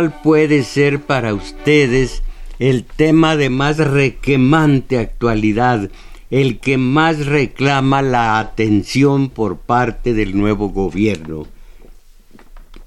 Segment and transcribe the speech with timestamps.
[0.00, 2.22] ¿Cuál puede ser para ustedes
[2.58, 5.90] el tema de más requemante actualidad,
[6.30, 11.46] el que más reclama la atención por parte del nuevo gobierno?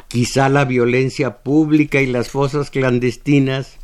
[0.08, 3.78] Quizá la violencia pública y las fosas clandestinas,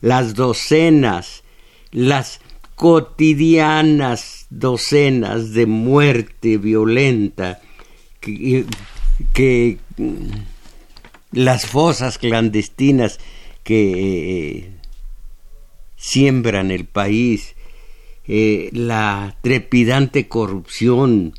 [0.00, 1.44] las docenas,
[1.92, 2.40] las
[2.74, 7.60] cotidianas docenas de muerte violenta
[8.18, 8.64] que,
[9.32, 9.78] que
[11.36, 13.20] las fosas clandestinas
[13.62, 14.70] que eh,
[15.96, 17.54] siembran el país,
[18.26, 21.34] eh, la trepidante corrupción,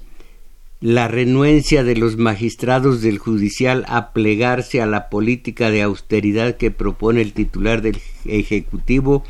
[0.81, 6.69] la renuencia de los magistrados del judicial a plegarse a la política de austeridad que
[6.69, 9.23] propone el titular del Ejecutivo,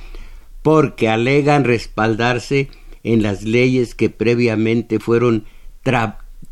[0.64, 2.68] porque alegan respaldarse
[3.04, 5.46] en las leyes que previamente fueron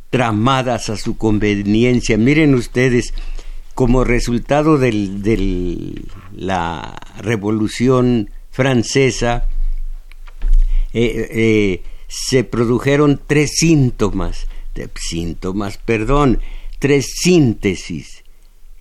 [0.09, 2.17] tramadas a su conveniencia.
[2.17, 3.13] Miren ustedes,
[3.75, 6.01] como resultado de
[6.33, 9.49] la Revolución Francesa,
[10.93, 14.47] eh, eh, se produjeron tres síntomas,
[14.95, 16.39] síntomas, perdón,
[16.79, 18.23] tres síntesis,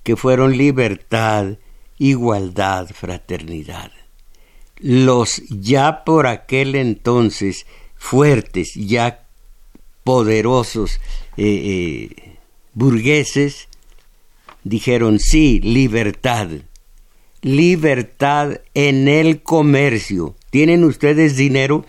[0.04, 1.56] que fueron libertad,
[1.98, 3.90] igualdad, fraternidad.
[4.78, 7.66] Los ya por aquel entonces
[7.96, 9.26] fuertes, ya
[10.04, 11.00] poderosos
[11.36, 12.36] eh,
[12.74, 13.68] burgueses,
[14.64, 16.48] dijeron sí, libertad.
[17.42, 20.34] Libertad en el comercio.
[20.50, 21.84] ¿Tienen ustedes dinero?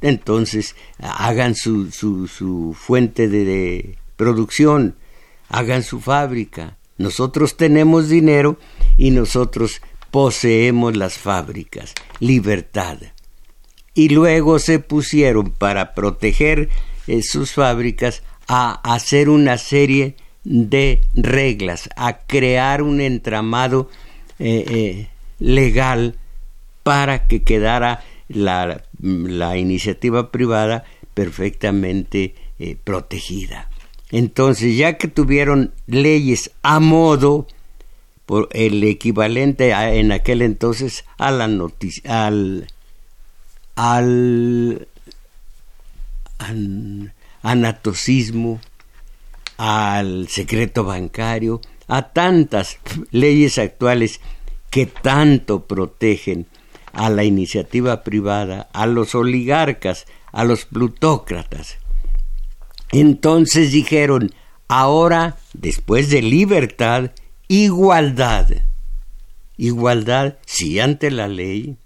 [0.00, 4.96] Entonces hagan su, su, fuente de, producción,
[5.48, 6.76] hagan su fábrica.
[6.98, 8.58] Nosotros tenemos dinero
[8.96, 11.94] y nosotros poseemos las fábricas.
[12.20, 12.98] Libertad.
[13.94, 16.68] Y luego se pusieron para proteger
[17.06, 23.90] eh, sus fábricas a hacer una serie de reglas, a crear un entramado
[24.38, 25.08] eh, eh,
[25.40, 26.14] legal
[26.84, 28.84] para que quedara la,
[29.58, 33.68] iniciativa privada perfectamente eh, protegida.
[34.12, 37.48] Entonces, ya que tuvieron leyes a modo,
[38.24, 42.66] por el equivalente en aquel entonces a la noticia, al,
[43.74, 44.88] al,
[46.38, 47.12] al
[47.42, 48.60] anatocismo,
[49.56, 52.78] al secreto bancario, a tantas
[53.10, 54.20] leyes actuales
[54.70, 56.46] que tanto protegen
[56.92, 61.78] a la iniciativa privada, a los oligarcas, a los plutócratas.
[62.90, 64.32] Entonces dijeron,
[64.68, 67.12] ahora, después de libertad,
[67.48, 68.48] igualdad.
[69.56, 71.76] Igualdad, sí, ante la ley.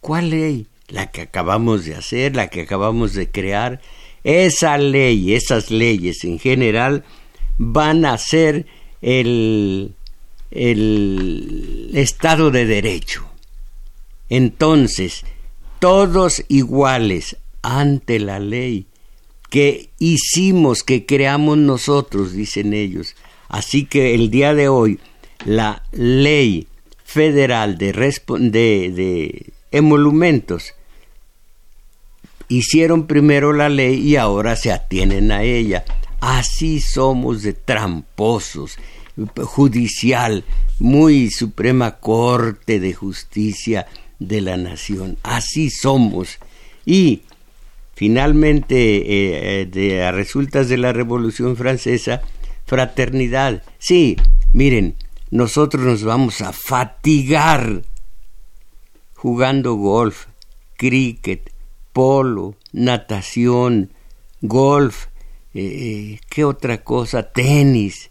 [0.00, 0.66] ¿Cuál ley?
[0.88, 3.80] La que acabamos de hacer, la que acabamos de crear,
[4.24, 7.04] esa ley, esas leyes en general
[7.58, 8.66] van a ser
[9.02, 9.94] el,
[10.50, 13.24] el Estado de Derecho.
[14.28, 15.24] Entonces,
[15.78, 18.86] todos iguales ante la ley
[19.50, 23.14] que hicimos, que creamos nosotros, dicen ellos.
[23.48, 25.00] Así que el día de hoy,
[25.44, 26.66] la ley
[27.04, 30.74] federal de, de, de emolumentos
[32.48, 35.84] hicieron primero la ley y ahora se atienen a ella.
[36.20, 38.76] Así somos de tramposos,
[39.42, 40.44] judicial,
[40.78, 43.86] muy Suprema Corte de Justicia
[44.18, 45.18] de la Nación.
[45.22, 46.38] Así somos.
[46.84, 47.22] Y
[47.94, 52.22] finalmente, eh, eh, de, a resultas de la Revolución Francesa,
[52.66, 53.62] fraternidad.
[53.78, 54.16] Sí,
[54.52, 54.96] miren,
[55.30, 57.82] nosotros nos vamos a fatigar
[59.14, 60.26] jugando golf,
[60.76, 61.52] cricket,
[61.98, 63.90] polo, natación,
[64.40, 65.06] golf,
[65.52, 67.24] eh, eh, ¿qué otra cosa?
[67.24, 68.10] Tenis.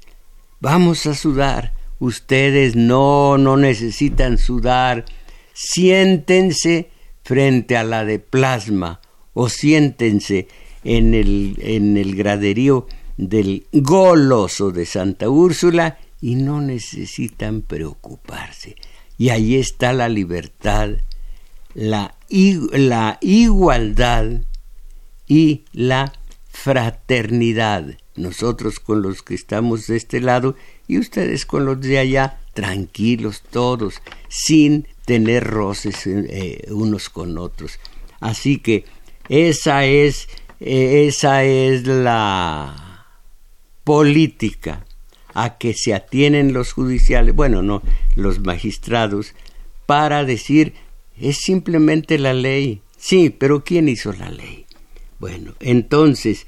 [0.59, 1.73] Vamos a sudar.
[1.97, 5.05] Ustedes no, no necesitan sudar.
[5.53, 6.89] Siéntense
[7.23, 8.99] frente a la de plasma
[9.33, 10.49] o siéntense
[10.83, 18.75] en el, en el graderío del goloso de Santa Úrsula y no necesitan preocuparse.
[19.17, 20.89] Y ahí está la libertad,
[21.73, 24.41] la, la igualdad
[25.27, 26.13] y la
[26.49, 27.97] fraternidad.
[28.15, 30.55] Nosotros con los que estamos de este lado
[30.87, 37.79] y ustedes con los de allá, tranquilos todos, sin tener roces eh, unos con otros.
[38.19, 38.85] Así que
[39.29, 40.27] esa es,
[40.59, 43.05] eh, esa es la
[43.83, 44.85] política
[45.33, 47.83] a que se atienen los judiciales, bueno, no,
[48.15, 49.35] los magistrados,
[49.85, 50.73] para decir,
[51.19, 52.81] es simplemente la ley.
[52.97, 54.65] Sí, pero ¿quién hizo la ley?
[55.19, 56.45] Bueno, entonces,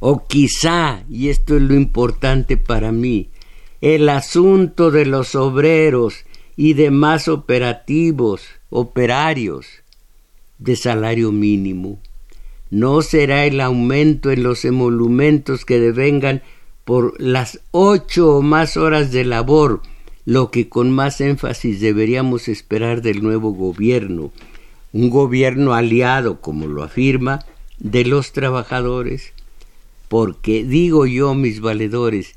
[0.00, 3.28] o quizá, y esto es lo importante para mí,
[3.80, 6.24] el asunto de los obreros
[6.56, 9.66] y demás operativos, operarios
[10.58, 12.00] de salario mínimo.
[12.70, 16.42] No será el aumento en los emolumentos que devengan
[16.84, 19.82] por las ocho o más horas de labor,
[20.24, 24.32] lo que con más énfasis deberíamos esperar del nuevo gobierno,
[24.92, 27.40] un gobierno aliado, como lo afirma,
[27.78, 29.32] de los trabajadores,
[30.08, 32.36] porque digo yo, mis valedores,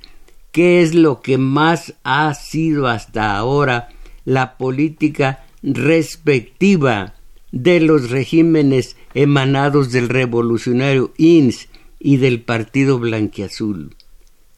[0.52, 3.90] ¿qué es lo que más ha sido hasta ahora
[4.26, 7.14] la política respectiva
[7.52, 11.70] de los regímenes emanados del revolucionario INS
[12.00, 13.97] y del partido blanquiazul?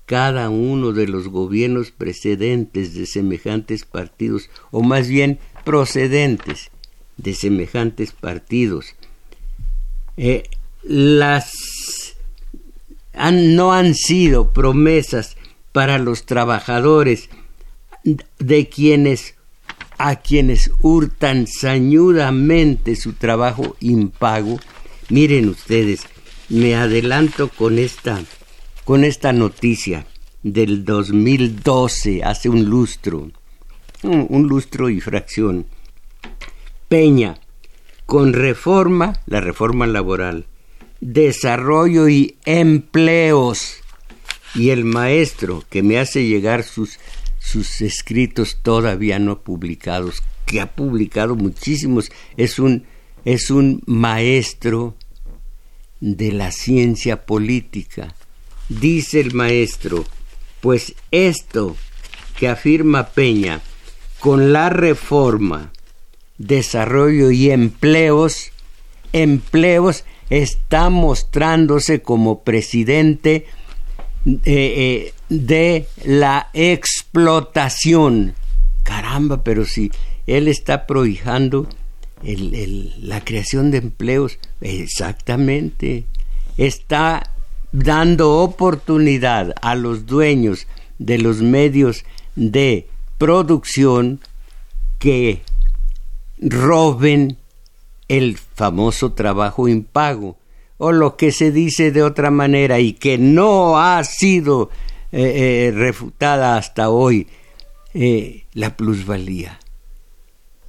[0.10, 6.72] Cada uno de los gobiernos precedentes de semejantes partidos, o más bien procedentes
[7.18, 8.96] de semejantes partidos.
[10.18, 10.50] Eh,
[10.82, 11.52] las
[13.14, 15.38] no han sido promesas
[15.74, 17.30] para los trabajadores
[18.40, 19.36] de quienes
[20.00, 24.60] a quienes hurtan sañudamente su trabajo impago.
[25.10, 26.02] Miren ustedes,
[26.48, 28.24] me adelanto con esta
[28.90, 30.08] con esta noticia
[30.42, 33.30] del 2012, hace un lustro,
[34.02, 35.68] un lustro y fracción.
[36.88, 37.40] Peña,
[38.08, 40.48] con reforma, la reforma laboral,
[41.02, 43.76] desarrollo y empleos.
[44.56, 46.98] Y el maestro que me hace llegar sus,
[47.38, 52.88] sus escritos todavía no publicados, que ha publicado muchísimos, es un,
[53.24, 54.96] es un maestro
[56.00, 58.16] de la ciencia política
[58.70, 60.06] Dice el maestro,
[60.62, 61.76] pues esto
[62.38, 63.62] que afirma Peña
[64.20, 65.72] con la reforma,
[66.38, 68.52] desarrollo y empleos,
[69.12, 73.48] empleos está mostrándose como presidente
[74.26, 78.36] eh, eh, de la explotación.
[78.84, 79.92] Caramba, pero si
[80.28, 81.68] él está prohijando
[82.22, 86.06] la creación de empleos, exactamente,
[86.58, 87.32] está
[87.72, 90.68] dando oportunidad a los dueños
[90.98, 92.04] de los medios
[92.36, 94.20] de producción
[94.98, 95.42] que
[96.40, 97.38] roben
[98.08, 100.38] el famoso trabajo impago
[100.78, 104.70] o lo que se dice de otra manera y que no ha sido
[105.12, 107.28] eh, eh, refutada hasta hoy,
[107.94, 109.60] eh, la plusvalía.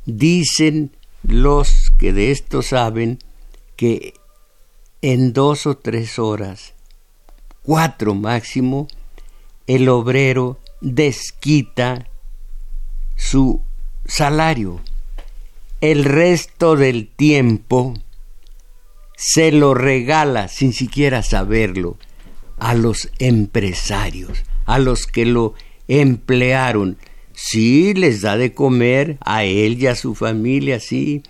[0.07, 0.90] Dicen
[1.23, 3.19] los que de esto saben
[3.76, 4.14] que
[5.02, 6.75] en dos o tres horas
[7.70, 8.88] cuatro máximo,
[9.68, 12.08] el obrero desquita
[13.14, 13.60] su
[14.04, 14.80] salario.
[15.80, 17.94] El resto del tiempo
[19.14, 21.96] se lo regala sin siquiera saberlo
[22.58, 25.54] a los empresarios, a los que lo
[25.86, 26.96] emplearon.
[27.34, 31.22] Sí, les da de comer a él y a su familia, sí.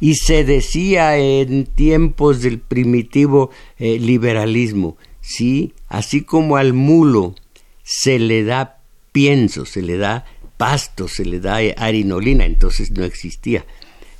[0.00, 5.72] Y se decía en tiempos del primitivo eh, liberalismo, ¿sí?
[5.88, 7.34] Así como al mulo
[7.82, 8.78] se le da
[9.12, 10.26] pienso, se le da
[10.56, 13.64] pasto, se le da harinolina, entonces no existía,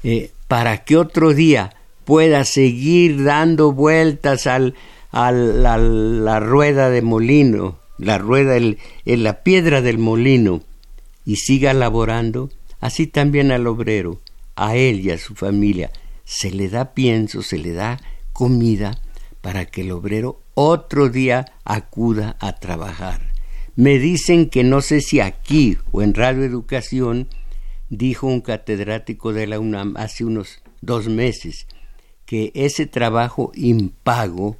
[0.03, 4.75] eh, para que otro día pueda seguir dando vueltas al,
[5.13, 10.63] a la rueda de molino, la rueda, en la piedra del molino,
[11.25, 14.21] y siga laborando, así también al obrero,
[14.57, 15.91] a él y a su familia,
[16.25, 18.01] se le da pienso, se le da
[18.33, 18.99] comida,
[19.45, 23.21] para que el obrero otro día acuda a trabajar.
[23.77, 27.29] Me dicen que no sé si aquí o en Radio Educación
[27.91, 31.67] dijo un catedrático de la UNAM hace unos dos meses
[32.25, 34.57] que ese trabajo impago,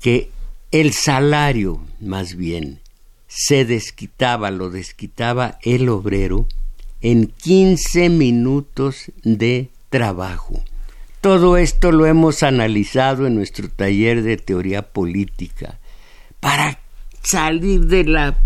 [0.00, 0.30] que
[0.70, 2.80] el salario más bien
[3.28, 6.46] se desquitaba, lo desquitaba el obrero
[7.02, 10.62] en 15 minutos de trabajo.
[11.26, 15.80] Todo esto lo hemos analizado en nuestro taller de teoría política.
[16.38, 16.78] Para
[17.20, 18.38] salir de la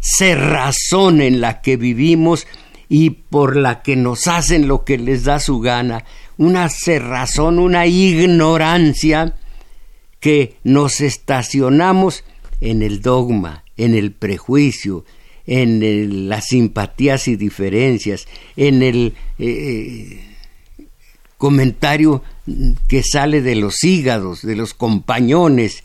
[0.00, 2.48] cerrazón en la que vivimos
[2.88, 6.04] y por la que nos hacen lo que les da su gana,
[6.38, 9.36] una cerrazón, una ignorancia
[10.18, 12.24] que nos estacionamos
[12.60, 15.04] en el dogma, en el prejuicio,
[15.46, 18.26] en las simpatías y diferencias,
[18.56, 20.25] en el eh,
[21.38, 22.22] comentario
[22.88, 25.82] que sale de los hígados, de los compañones,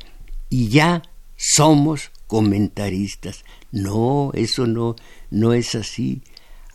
[0.49, 1.01] y ya
[1.35, 3.43] somos comentaristas.
[3.71, 4.95] No, eso no,
[5.29, 6.21] no es así.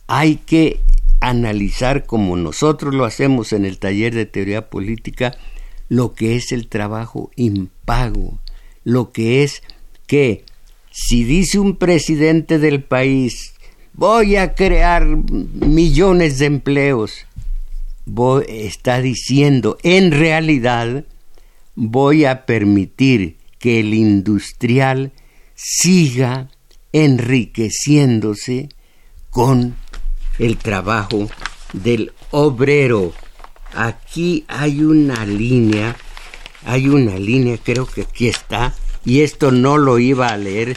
[0.07, 0.81] Hay que
[1.19, 5.35] analizar como nosotros lo hacemos en el taller de teoría política
[5.89, 8.39] lo que es el trabajo impago,
[8.83, 9.63] lo que es
[10.05, 10.43] que
[10.91, 13.53] si dice un presidente del país
[13.93, 17.25] voy a crear millones de empleos,
[18.47, 21.05] está diciendo en realidad
[21.75, 25.11] voy a permitir que el industrial
[25.55, 26.49] siga
[26.93, 28.69] enriqueciéndose
[29.29, 29.75] con
[30.39, 31.29] el trabajo
[31.73, 33.13] del obrero.
[33.73, 35.95] Aquí hay una línea,
[36.65, 38.73] hay una línea, creo que aquí está,
[39.05, 40.69] y esto no lo iba a leer,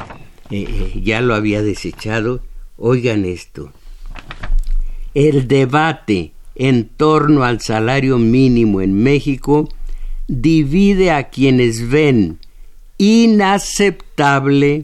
[0.50, 2.42] eh, eh, ya lo había desechado.
[2.76, 3.72] Oigan esto.
[5.14, 9.70] El debate en torno al salario mínimo en México
[10.28, 12.38] divide a quienes ven
[12.98, 14.82] inaceptable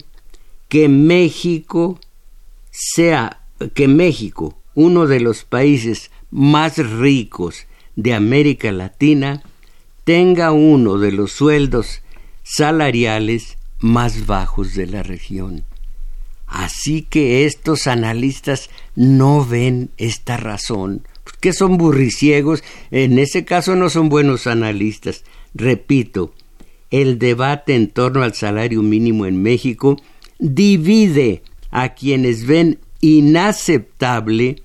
[0.71, 2.01] que México
[2.71, 3.43] sea
[3.75, 9.43] que México, uno de los países más ricos de América Latina,
[10.05, 12.01] tenga uno de los sueldos
[12.43, 15.65] salariales más bajos de la región.
[16.47, 21.03] Así que estos analistas no ven esta razón,
[21.47, 25.23] porque son burriciegos, en ese caso no son buenos analistas.
[25.55, 26.35] Repito,
[26.91, 29.97] el debate en torno al salario mínimo en México
[30.41, 34.61] divide a quienes ven inaceptable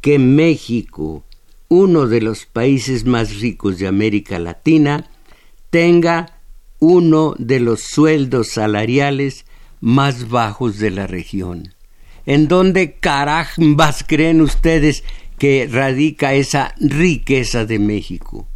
[0.00, 1.22] que México,
[1.68, 5.08] uno de los países más ricos de América Latina,
[5.70, 6.40] tenga
[6.80, 9.44] uno de los sueldos salariales
[9.80, 11.76] más bajos de la región.
[12.28, 15.04] ¿En dónde carambas creen ustedes
[15.38, 18.48] que radica esa riqueza de México?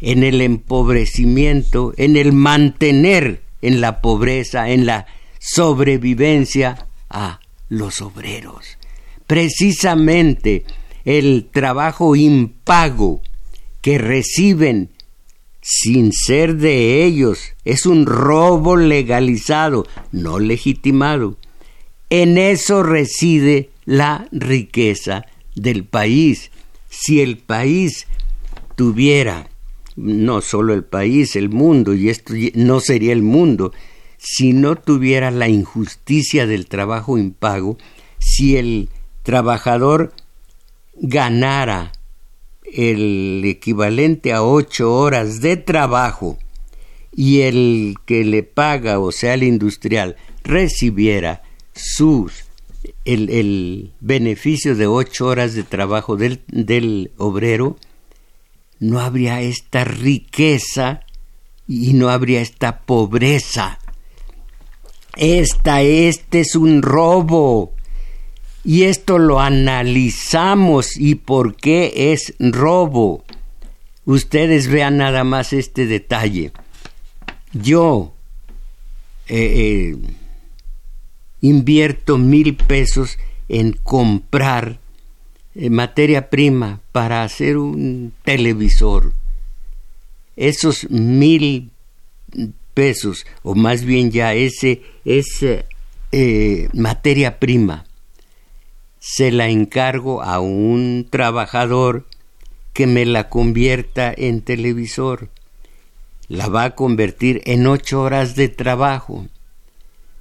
[0.00, 5.06] En el empobrecimiento, en el mantener en la pobreza, en la
[5.38, 8.78] sobrevivencia a los obreros.
[9.26, 10.64] Precisamente
[11.04, 13.22] el trabajo impago
[13.80, 14.90] que reciben
[15.60, 17.54] sin ser de ellos.
[17.64, 21.36] Es un robo legalizado, no legitimado.
[22.08, 25.26] En eso reside la riqueza
[25.56, 26.52] del país.
[26.88, 28.06] Si el país
[28.76, 29.48] tuviera,
[29.96, 33.72] no solo el país, el mundo, y esto no sería el mundo,
[34.18, 37.78] si no tuviera la injusticia del trabajo impago,
[38.18, 38.88] si el
[39.22, 40.12] trabajador
[40.94, 41.92] ganara
[42.64, 46.38] el equivalente a ocho horas de trabajo
[47.14, 51.42] y el que le paga, o sea, el industrial, recibiera
[51.74, 52.45] sus
[53.06, 57.76] el, el beneficio de ocho horas de trabajo del, del obrero,
[58.78, 61.00] no habría esta riqueza
[61.66, 63.78] y no habría esta pobreza.
[65.16, 67.72] Esta, este es un robo.
[68.64, 73.24] Y esto lo analizamos y por qué es robo.
[74.04, 76.52] Ustedes vean nada más este detalle.
[77.52, 78.12] Yo
[79.28, 79.96] eh, eh,
[81.40, 84.78] invierto mil pesos en comprar
[85.54, 89.12] eh, materia prima para hacer un televisor.
[90.36, 91.70] Esos mil
[92.74, 95.64] pesos, o más bien ya ese, esa
[96.72, 97.86] materia prima,
[98.98, 102.06] se la encargo a un trabajador
[102.72, 105.30] que me la convierta en televisor.
[106.28, 109.26] La va a convertir en ocho horas de trabajo.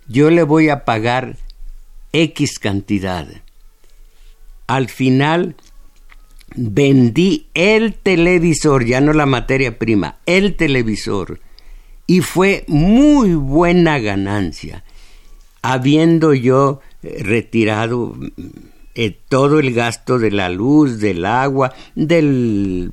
[0.07, 1.37] Yo le voy a pagar
[2.11, 3.27] X cantidad.
[4.67, 5.55] Al final
[6.55, 11.39] vendí el televisor, ya no la materia prima, el televisor,
[12.07, 14.83] y fue muy buena ganancia,
[15.61, 18.15] habiendo yo eh, retirado
[18.93, 22.91] eh, todo el gasto de la luz, del agua, del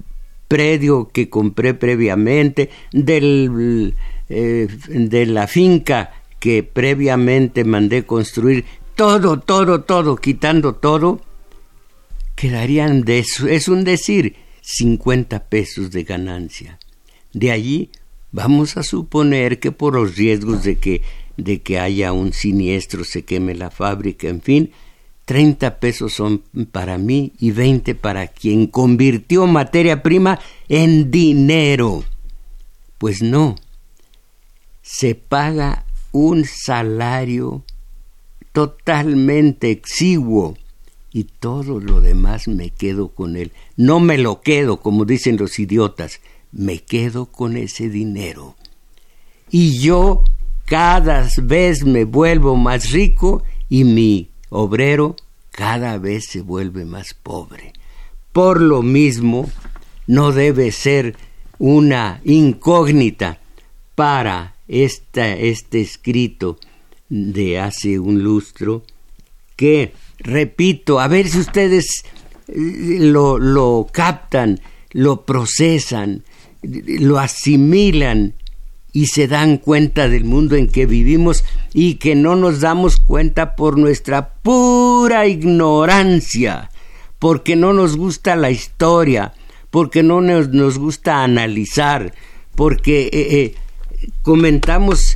[0.48, 3.94] predio que compré previamente, del,
[4.28, 8.64] eh, de la finca que previamente mandé construir,
[8.96, 11.20] todo, todo, todo, quitando todo,
[12.34, 16.80] quedarían es un decir, 50 pesos de ganancia.
[17.32, 17.90] De allí
[18.32, 21.02] vamos a suponer que por los riesgos de que,
[21.36, 24.72] de que haya un siniestro, se queme la fábrica, en fin,
[25.26, 32.02] 30 pesos son para mí y 20 para quien convirtió materia prima en dinero.
[32.98, 33.54] Pues no,
[34.82, 37.64] se paga un salario
[38.52, 40.56] totalmente exiguo
[41.12, 43.52] y todo lo demás me quedo con él.
[43.76, 46.20] No me lo quedo, como dicen los idiotas,
[46.52, 48.56] me quedo con ese dinero.
[49.50, 50.24] Y yo
[50.64, 55.16] cada vez me vuelvo más rico y mi obrero
[55.50, 57.72] cada vez se vuelve más pobre.
[58.32, 59.50] Por lo mismo,
[60.06, 61.16] no debe ser
[61.58, 63.38] una incógnita
[63.94, 66.58] para este escrito
[67.08, 68.84] de hace un lustro
[69.56, 72.04] que repito, a ver si ustedes
[72.48, 74.60] eh, lo, lo captan,
[74.92, 76.24] lo procesan,
[76.62, 78.34] lo asimilan
[78.92, 83.56] y se dan cuenta del mundo en que vivimos y que no nos damos cuenta
[83.56, 86.70] por nuestra pura ignorancia,
[87.18, 89.32] porque no nos gusta la historia,
[89.70, 92.14] porque no nos, nos gusta analizar,
[92.54, 93.54] porque eh, eh,
[94.22, 95.14] comentamos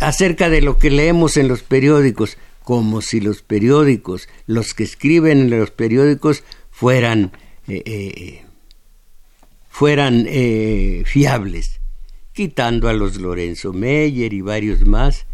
[0.00, 2.36] acerca de lo que leemos en los periódicos
[2.68, 7.32] como si los periódicos, los que escriben en los periódicos, fueran,
[7.66, 8.42] eh, eh,
[9.70, 11.80] fueran eh, fiables,
[12.34, 15.24] quitando a los Lorenzo Meyer y varios más.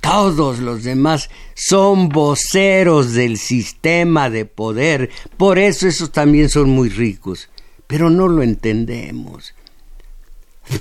[0.00, 6.90] Todos los demás son voceros del sistema de poder, por eso esos también son muy
[6.90, 7.48] ricos,
[7.88, 9.53] pero no lo entendemos.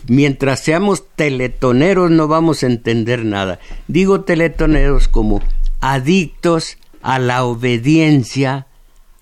[0.07, 3.59] Mientras seamos teletoneros no vamos a entender nada.
[3.87, 5.41] Digo teletoneros como
[5.81, 8.67] adictos a la obediencia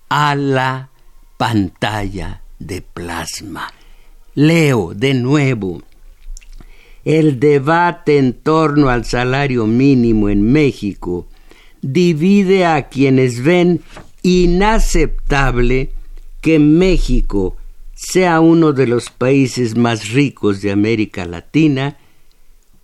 [0.09, 0.89] a la
[1.37, 3.71] pantalla de plasma.
[4.35, 5.81] Leo de nuevo.
[7.03, 11.27] El debate en torno al salario mínimo en México
[11.81, 13.81] divide a quienes ven
[14.21, 15.91] inaceptable
[16.41, 17.57] que México
[18.01, 21.97] sea uno de los países más ricos de América Latina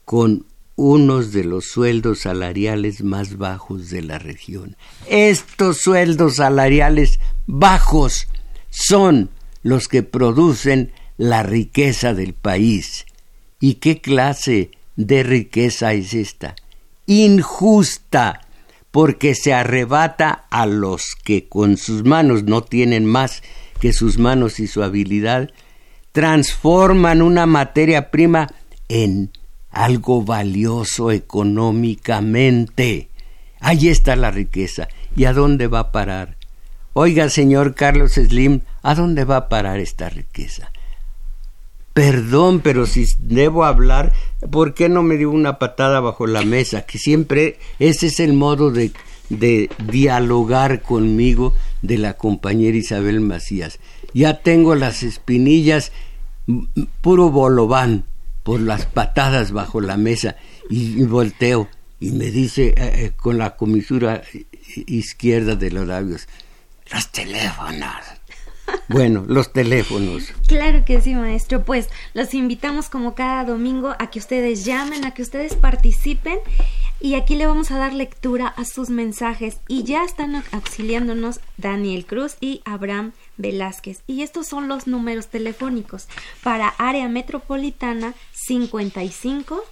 [0.05, 4.77] con unos de los sueldos salariales más bajos de la región.
[5.07, 8.27] Estos sueldos salariales bajos
[8.69, 9.31] son
[9.63, 13.07] los que producen la riqueza del país.
[13.59, 16.55] ¿Y qué clase de riqueza es esta?
[17.07, 18.47] Injusta,
[18.91, 23.41] porque se arrebata a los que con sus manos no tienen más
[23.77, 25.51] que sus manos y su habilidad,
[26.11, 28.47] transforman una materia prima
[28.89, 29.31] en
[29.69, 33.09] algo valioso económicamente.
[33.59, 34.87] Ahí está la riqueza.
[35.15, 36.37] ¿Y a dónde va a parar?
[36.93, 40.71] Oiga, señor Carlos Slim, ¿a dónde va a parar esta riqueza?
[41.93, 44.13] Perdón, pero si debo hablar,
[44.51, 46.83] ¿por qué no me dio una patada bajo la mesa?
[46.83, 48.91] Que siempre ese es el modo de,
[49.29, 53.79] de dialogar conmigo de la compañera Isabel Macías.
[54.13, 55.91] Ya tengo las espinillas
[57.01, 58.05] puro bolobán
[58.43, 60.37] por las patadas bajo la mesa
[60.69, 61.67] y, volteo
[61.99, 64.21] y me dice eh, eh, con la comisura
[64.85, 66.27] izquierda de los labios,
[66.91, 67.91] los teléfonos.
[68.89, 70.33] Bueno, los teléfonos.
[70.45, 71.63] Claro que sí, maestro.
[71.63, 76.39] Pues los invitamos como cada domingo a que ustedes llamen, a que ustedes participen
[76.99, 82.05] y aquí le vamos a dar lectura a sus mensajes y ya están auxiliándonos Daniel
[82.05, 84.01] Cruz y Abraham Velázquez.
[84.07, 86.07] Y estos son los números telefónicos
[86.43, 89.63] para área metropolitana 55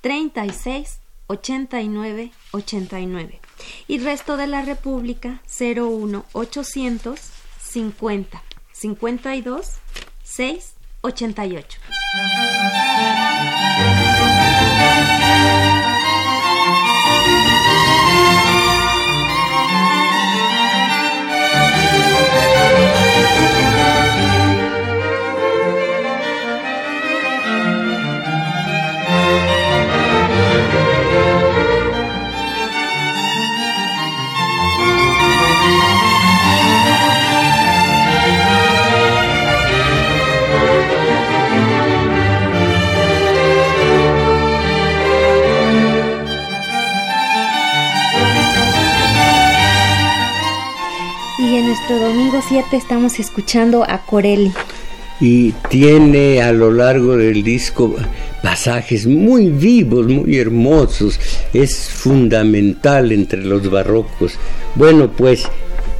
[0.00, 3.40] 36 89 89
[3.86, 7.20] y resto de la República 01 800
[7.60, 9.72] 50 52
[10.24, 11.78] 6 88.
[51.88, 54.52] Domingo 7 estamos escuchando a Corelli.
[55.20, 57.94] Y tiene a lo largo del disco
[58.42, 61.20] pasajes muy vivos, muy hermosos.
[61.52, 64.34] Es fundamental entre los barrocos.
[64.76, 65.48] Bueno, pues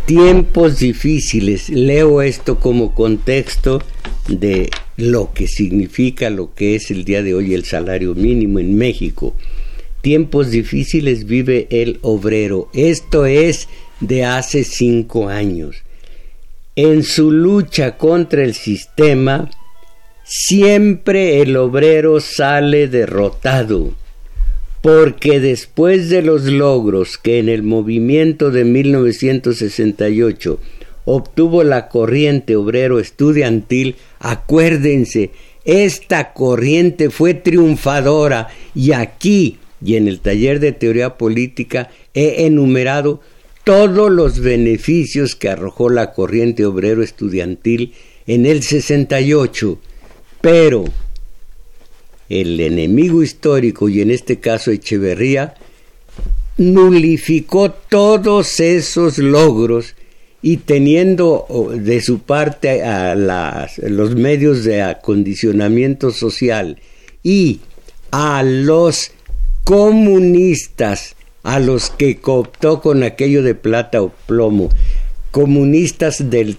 [0.06, 1.68] tiempos difíciles.
[1.68, 3.82] Leo esto como contexto
[4.28, 8.76] de lo que significa lo que es el día de hoy el salario mínimo en
[8.76, 9.34] México.
[10.00, 12.70] Tiempos difíciles vive el obrero.
[12.72, 13.68] Esto es
[14.00, 15.76] de hace cinco años.
[16.76, 19.50] En su lucha contra el sistema,
[20.24, 23.92] siempre el obrero sale derrotado,
[24.80, 30.58] porque después de los logros que en el movimiento de 1968
[31.04, 35.30] obtuvo la corriente obrero estudiantil, acuérdense,
[35.64, 43.20] esta corriente fue triunfadora y aquí y en el taller de teoría política he enumerado
[43.64, 47.94] todos los beneficios que arrojó la corriente obrero estudiantil
[48.26, 49.78] en el 68,
[50.40, 50.84] pero
[52.28, 55.54] el enemigo histórico, y en este caso Echeverría,
[56.56, 59.94] nulificó todos esos logros
[60.42, 66.78] y teniendo de su parte a los medios de acondicionamiento social
[67.22, 67.60] y
[68.10, 69.12] a los
[69.64, 74.70] comunistas a los que cooptó con aquello de plata o plomo,
[75.31, 76.57] comunistas de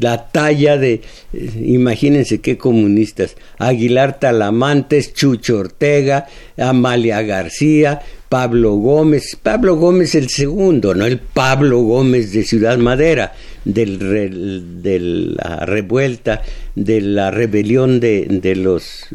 [0.00, 9.76] la talla de, imagínense qué comunistas, Aguilar Talamantes, Chucho Ortega, Amalia García, Pablo Gómez, Pablo
[9.76, 16.42] Gómez el segundo, no el Pablo Gómez de Ciudad Madera, del, de la revuelta,
[16.74, 19.06] de la rebelión de, de los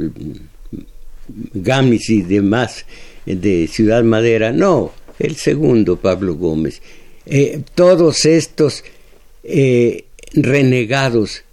[1.53, 2.85] Gamis y demás
[3.25, 6.81] de Ciudad Madera, no, el segundo Pablo Gómez.
[7.25, 8.83] Eh, todos estos
[9.43, 11.43] eh, renegados,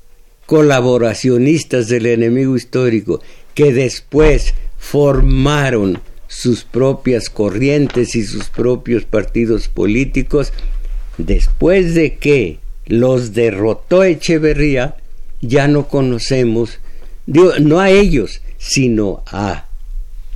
[0.47, 3.21] colaboracionistas del enemigo histórico,
[3.55, 10.53] que después formaron sus propias corrientes y sus propios partidos políticos,
[11.17, 14.97] después de que los derrotó Echeverría,
[15.41, 16.79] ya no conocemos,
[17.27, 19.68] no a ellos, sino a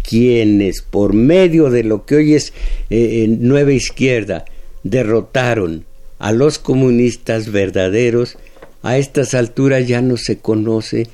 [0.09, 2.53] quienes por medio de lo que hoy es
[2.91, 4.45] eh, Nueva Izquierda
[4.83, 5.85] derrotaron
[6.19, 8.39] a los comunistas verdaderos,
[8.83, 11.09] a estas alturas ya no se conoce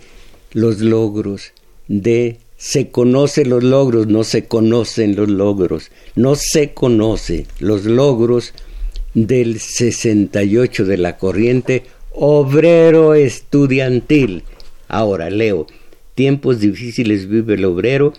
[0.53, 1.53] los logros
[1.87, 8.53] de se conoce los logros, no se conocen los logros, no se conoce los logros
[9.14, 14.42] del 68 de la corriente obrero estudiantil.
[14.88, 15.66] Ahora leo,
[16.16, 18.12] tiempos difíciles vive el obrero,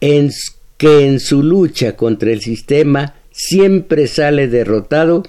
[0.00, 0.30] en
[0.76, 5.22] que en su lucha contra el sistema siempre sale derrotado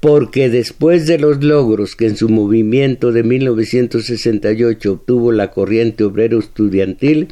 [0.00, 6.38] porque después de los logros que en su movimiento de 1968 obtuvo la corriente obrero
[6.38, 7.28] estudiantil,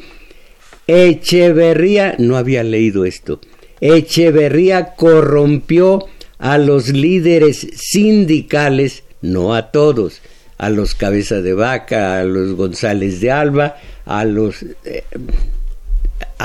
[0.87, 3.41] Echeverría, no había leído esto,
[3.81, 6.07] Echeverría corrompió
[6.39, 10.23] a los líderes sindicales, no a todos,
[10.57, 14.63] a los Cabeza de Vaca, a los González de Alba, a los...
[14.85, 15.05] Eh,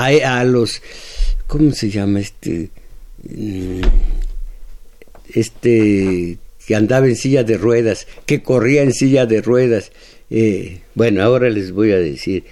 [0.04, 0.82] a, los,
[1.46, 2.70] ¿cómo se llama este?
[3.24, 3.80] Mm,
[5.34, 9.90] este que andaba en silla de ruedas, que corría en silla de ruedas.
[10.28, 12.44] Eh, bueno, ahora les voy a decir.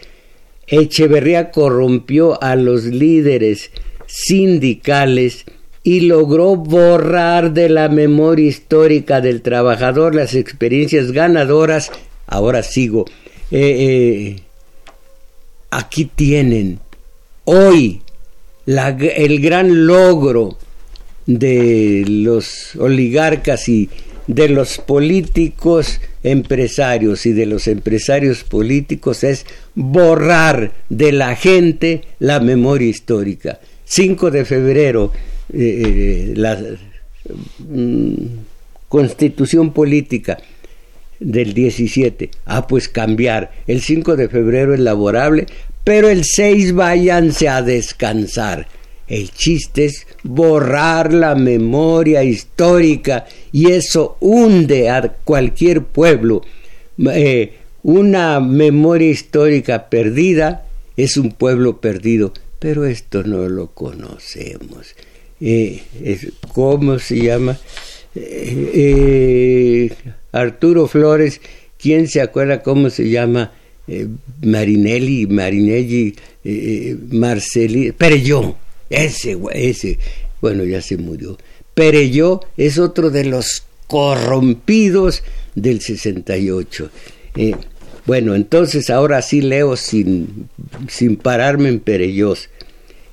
[0.66, 3.70] Echeverría corrompió a los líderes
[4.06, 5.44] sindicales
[5.82, 11.92] y logró borrar de la memoria histórica del trabajador las experiencias ganadoras.
[12.26, 13.04] Ahora sigo.
[13.50, 14.42] Eh, eh,
[15.70, 16.80] aquí tienen
[17.46, 18.02] hoy
[18.66, 20.58] el gran logro
[21.26, 23.88] de los oligarcas y
[24.26, 32.40] de los políticos empresarios y de los empresarios políticos es borrar de la gente la
[32.40, 33.60] memoria histórica.
[33.84, 35.12] 5 de febrero,
[35.52, 36.58] eh, eh, la
[37.58, 38.14] mm,
[38.88, 40.38] constitución política
[41.20, 42.30] del 17.
[42.46, 43.52] Ah, pues cambiar.
[43.68, 45.46] El 5 de febrero es laborable
[45.86, 48.66] pero el 6 váyanse a descansar.
[49.06, 56.42] El chiste es borrar la memoria histórica y eso hunde a cualquier pueblo.
[57.12, 57.52] Eh,
[57.84, 64.96] una memoria histórica perdida es un pueblo perdido, pero esto no lo conocemos.
[65.40, 65.82] Eh,
[66.52, 67.56] ¿Cómo se llama?
[68.16, 69.88] Eh,
[70.32, 71.40] Arturo Flores,
[71.78, 73.52] ¿quién se acuerda cómo se llama?
[73.88, 74.08] Eh,
[74.42, 78.56] Marinelli, Marinelli, eh, eh Marceli, Perelló,
[78.90, 79.98] ese, ese,
[80.40, 81.38] bueno, ya se murió.
[81.74, 85.22] Perelló es otro de los corrompidos
[85.54, 86.90] del 68.
[87.36, 87.54] Eh,
[88.06, 90.48] bueno, entonces ahora sí leo sin,
[90.88, 92.48] sin pararme en Perellos.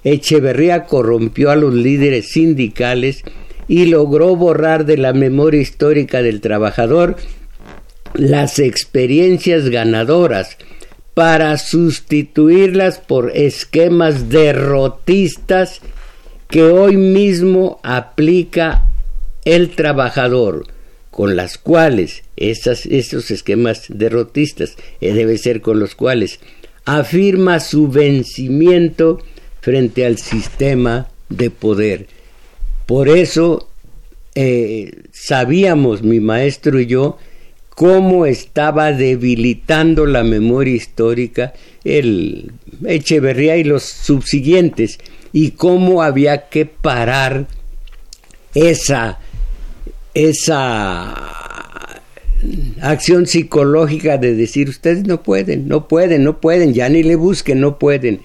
[0.03, 3.23] Echeverría corrompió a los líderes sindicales
[3.67, 7.15] y logró borrar de la memoria histórica del trabajador
[8.13, 10.57] las experiencias ganadoras
[11.13, 15.81] para sustituirlas por esquemas derrotistas
[16.49, 18.85] que hoy mismo aplica
[19.45, 20.67] el trabajador,
[21.11, 26.39] con las cuales esas, esos esquemas derrotistas eh, debe ser con los cuales
[26.85, 29.19] afirma su vencimiento
[29.61, 32.07] frente al sistema de poder.
[32.85, 33.69] Por eso
[34.35, 37.17] eh, sabíamos mi maestro y yo
[37.75, 42.51] cómo estaba debilitando la memoria histórica el
[42.85, 44.99] Echeverría y los subsiguientes
[45.31, 47.47] y cómo había que parar
[48.53, 49.19] esa
[50.13, 51.13] esa
[52.81, 57.61] acción psicológica de decir ustedes no pueden, no pueden, no pueden, ya ni le busquen,
[57.61, 58.19] no pueden.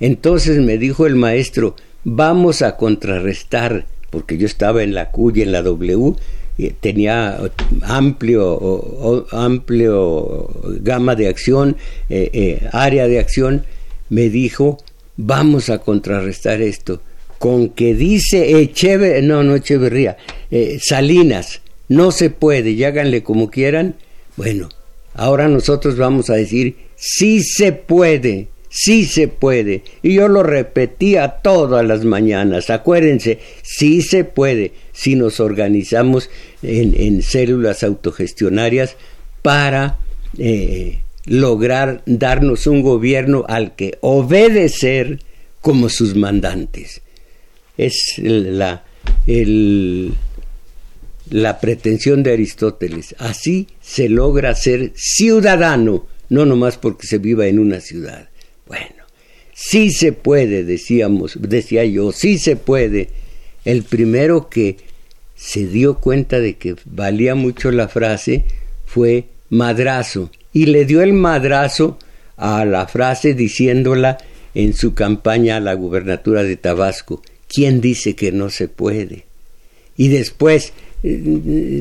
[0.00, 5.42] Entonces me dijo el maestro, vamos a contrarrestar, porque yo estaba en la Q y
[5.42, 6.14] en la W,
[6.80, 7.38] tenía
[7.82, 11.76] amplio, amplio gama de acción,
[12.08, 13.64] eh, eh, área de acción,
[14.08, 14.78] me dijo,
[15.16, 17.00] vamos a contrarrestar esto,
[17.38, 20.16] con que dice Echeverría, no, no Echeverría,
[20.50, 23.96] eh, Salinas, no se puede, y háganle como quieran,
[24.36, 24.68] bueno,
[25.14, 29.82] ahora nosotros vamos a decir, sí se puede, sí se puede.
[30.02, 32.70] Y yo lo repetía todas las mañanas.
[32.70, 36.28] Acuérdense, sí se puede si nos organizamos
[36.62, 38.96] en, células autogestionarias
[39.40, 39.98] para
[40.36, 45.20] eh, lograr darnos un gobierno al que obedecer
[45.62, 47.00] como sus mandantes.
[47.78, 48.84] Es la,
[51.30, 53.14] la pretensión de Aristóteles.
[53.16, 58.28] Así se logra ser ciudadano, no nomás porque se viva en una ciudad.
[58.66, 59.06] Bueno,
[59.54, 63.08] sí se puede, decíamos, decía yo, sí se puede.
[63.64, 64.89] El primero que
[65.40, 68.44] se dio cuenta de que valía mucho la frase
[68.84, 71.98] fue madrazo y le dio el madrazo
[72.36, 74.18] a la frase diciéndola
[74.54, 77.22] en su campaña a la gubernatura de Tabasco.
[77.48, 79.24] ¿Quién dice que no se puede?
[79.96, 81.22] Y después, eh,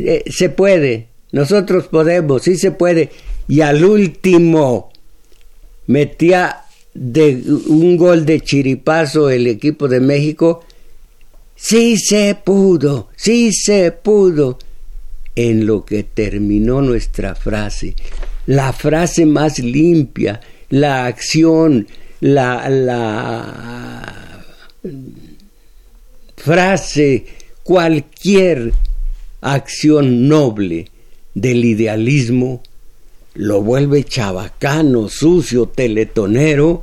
[0.06, 3.10] eh, se puede, nosotros podemos, sí se puede.
[3.50, 4.89] Y al último
[5.88, 6.62] metía
[6.93, 10.63] de un gol de chiripazo el equipo de México,
[11.60, 14.58] sí se pudo, sí se pudo.
[15.36, 17.95] En lo que terminó nuestra frase,
[18.45, 21.88] la frase más limpia, la acción,
[22.19, 24.43] la, la
[26.36, 27.26] frase,
[27.63, 28.74] cualquier
[29.41, 30.89] acción noble
[31.34, 32.62] del idealismo
[33.36, 36.82] lo vuelve chabacano, sucio, teletonero,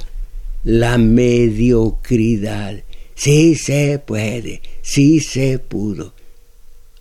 [0.64, 2.76] la mediocridad.
[3.16, 6.14] Sí se puede, sí se pudo.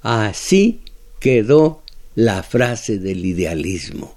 [0.01, 0.79] Así
[1.19, 1.83] quedó
[2.15, 4.15] la frase del idealismo,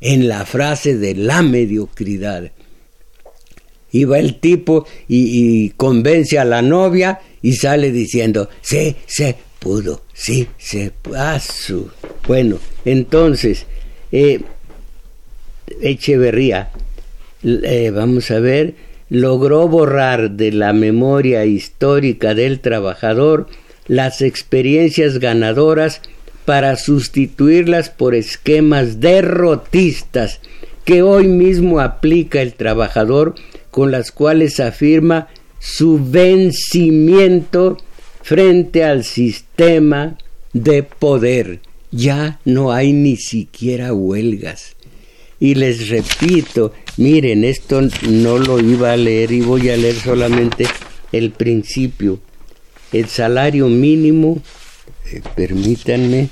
[0.00, 2.52] en la frase de la mediocridad.
[3.92, 10.46] Iba el tipo y, convence a la novia y sale diciendo, sí, se pudo, sí,
[10.58, 11.16] se pudo.
[11.16, 11.40] Ah,
[12.26, 13.66] bueno, entonces,
[14.12, 14.40] eh,
[15.80, 16.70] Echeverría,
[17.42, 18.74] eh, vamos a ver,
[19.08, 23.48] logró borrar de la memoria histórica del trabajador
[23.86, 26.00] las experiencias ganadoras
[26.44, 30.40] para sustituirlas por esquemas derrotistas
[30.84, 33.34] que hoy mismo aplica el trabajador
[33.70, 37.78] con las cuales afirma su vencimiento
[38.22, 40.18] frente al sistema
[40.52, 41.60] de poder.
[41.90, 44.76] Ya no hay ni siquiera huelgas.
[45.40, 50.66] Y les repito, miren, esto no lo iba a leer y voy a leer solamente
[51.12, 52.20] el principio.
[52.92, 54.40] El salario mínimo,
[55.10, 56.28] eh, permítanme,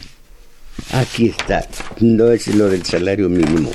[0.93, 1.67] aquí está,
[2.01, 3.71] no es lo del salario mínimo.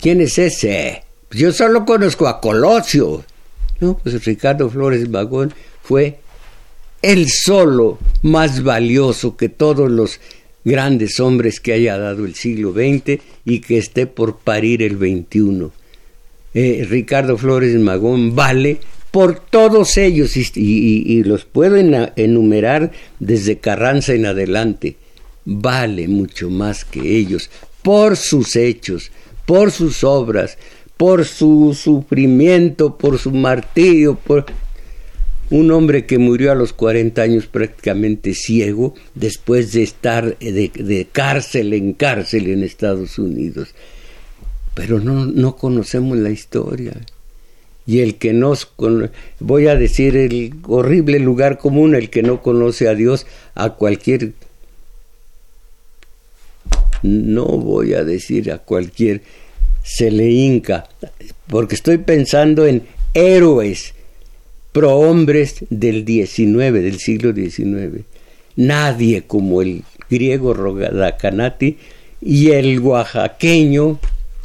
[0.00, 1.02] ¿Quién es ese?
[1.30, 3.24] Yo solo conozco a Colosio.
[3.80, 5.52] No, pues Ricardo Flores Magón
[5.82, 6.18] fue
[7.02, 10.20] el solo más valioso que todos los
[10.64, 15.68] grandes hombres que haya dado el siglo XX y que esté por parir el XXI.
[16.54, 18.80] Eh, Ricardo Flores Magón vale
[19.16, 24.96] por todos ellos y, los puedo enumerar desde Carranza en adelante.
[25.46, 27.48] Vale mucho más que ellos
[27.80, 29.10] por sus hechos,
[29.46, 30.58] por sus obras,
[30.98, 34.44] por su sufrimiento, por su martirio, por
[35.48, 41.72] un hombre que murió a los 40 años prácticamente ciego después de estar de, cárcel
[41.72, 43.74] en cárcel en Estados Unidos.
[44.74, 46.92] Pero no, no conocemos la historia
[47.86, 48.72] y el que nos
[49.38, 54.32] voy a decir el horrible lugar común el que no conoce a Dios a cualquier
[57.02, 59.22] no voy a decir a cualquier
[59.84, 60.88] se le hinca
[61.46, 62.82] porque estoy pensando en
[63.14, 63.94] héroes
[64.72, 68.04] prohombres del 19 del siglo XIX
[68.56, 71.78] nadie como el griego Rogadacanati
[72.20, 74.00] y el oaxaqueño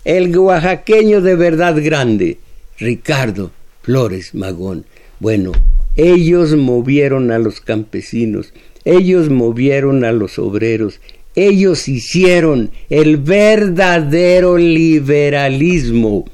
[0.06, 2.38] el oaxaqueño de verdad grande
[2.82, 3.52] Ricardo
[3.84, 4.86] Flores Magón.
[5.20, 5.52] Bueno,
[5.96, 8.54] ellos movieron a los campesinos,
[8.86, 11.00] ellos movieron a los obreros,
[11.36, 16.26] ellos hicieron el verdadero liberalismo.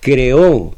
[0.00, 0.76] Creó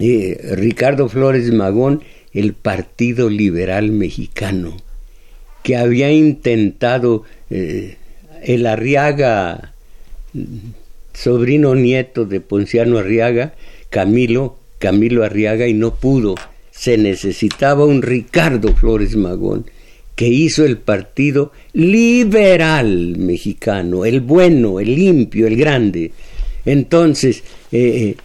[0.00, 2.02] eh, Ricardo Flores Magón
[2.32, 4.76] el Partido Liberal Mexicano,
[5.62, 7.96] que había intentado eh,
[8.42, 9.72] el Arriaga,
[11.12, 13.54] sobrino nieto de Ponciano Arriaga,
[13.94, 16.34] Camilo, Camilo Arriaga y no pudo.
[16.72, 19.66] Se necesitaba un Ricardo Flores Magón
[20.16, 26.10] que hizo el partido liberal mexicano, el bueno, el limpio, el grande.
[26.64, 28.16] Entonces, eh,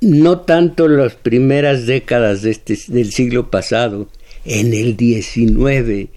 [0.00, 4.08] no tanto las primeras décadas de este, del siglo pasado,
[4.44, 6.08] en el 19,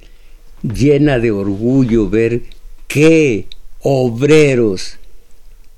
[0.63, 2.41] llena de orgullo ver
[2.87, 3.45] qué
[3.81, 4.97] obreros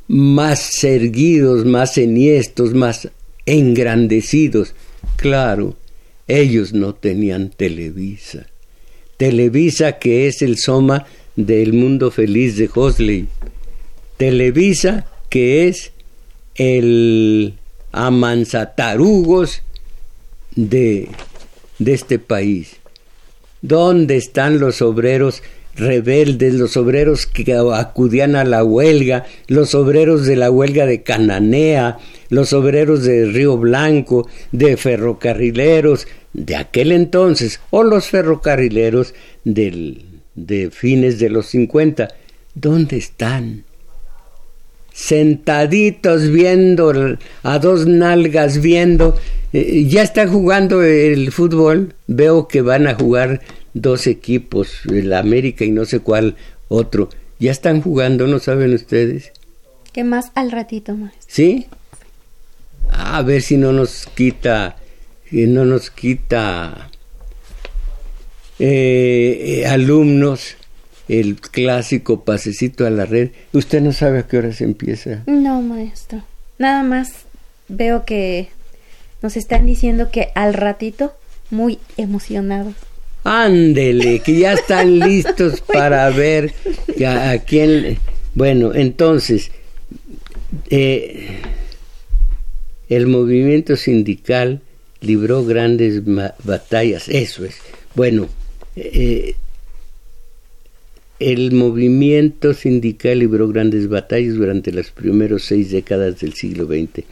[0.08, 3.10] más erguidos, más enhiestos, más
[3.46, 4.74] engrandecidos.
[5.16, 5.76] Claro,
[6.28, 8.48] ellos no tenían Televisa.
[9.18, 13.28] Televisa que es el soma del mundo feliz de Hosley.
[14.18, 15.92] Televisa que es
[16.56, 17.56] el
[17.92, 19.62] amansatarugos
[20.56, 21.10] de,
[21.80, 22.78] de este país.
[23.62, 25.42] ¿Dónde están los obreros
[25.76, 31.98] rebeldes, los obreros que acudían a la huelga, los obreros de la huelga de Cananea,
[32.30, 40.70] los obreros de Río Blanco, de ferrocarrileros de aquel entonces, o los ferrocarrileros del, de
[40.72, 42.10] fines de los 50.
[42.54, 43.64] ¿Dónde están?
[44.94, 49.18] Sentaditos viendo a dos nalgas viendo,
[49.52, 53.42] eh, ya está jugando el fútbol, veo que van a jugar
[53.76, 56.36] dos equipos, el América y no sé cuál
[56.70, 57.10] otro.
[57.38, 59.32] Ya están jugando, ¿no saben ustedes?
[59.94, 61.14] ¿Qué más al ratito más?
[61.28, 61.68] ¿Sí?
[62.90, 64.78] A ver si no nos quita,
[65.32, 66.90] no nos quita
[68.58, 70.56] eh, eh, alumnos
[71.08, 73.32] el clásico pasecito a la red.
[73.54, 75.24] ¿Usted no sabe a qué hora se empieza?
[75.28, 76.24] No, maestro.
[76.58, 77.12] Nada más
[77.68, 78.50] veo que
[79.22, 81.14] nos están diciendo que al ratito,
[81.52, 82.76] muy emocionados.
[83.26, 86.54] Ándele, que ya están listos para ver
[87.06, 87.98] a, quién.
[88.36, 89.52] Bueno, entonces,
[90.70, 91.40] eh,
[92.88, 94.62] el movimiento sindical
[95.02, 96.04] libró grandes
[96.44, 97.56] batallas, eso es.
[97.96, 98.30] Bueno,
[98.76, 99.34] eh,
[101.20, 107.04] el movimiento sindical libró grandes batallas durante las primeras seis décadas del siglo XX.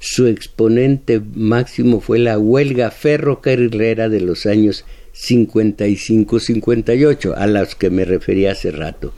[0.00, 4.84] Su exponente máximo fue la huelga ferrocarrilera de los años
[5.20, 9.12] 55-58, a las que me refería hace rato.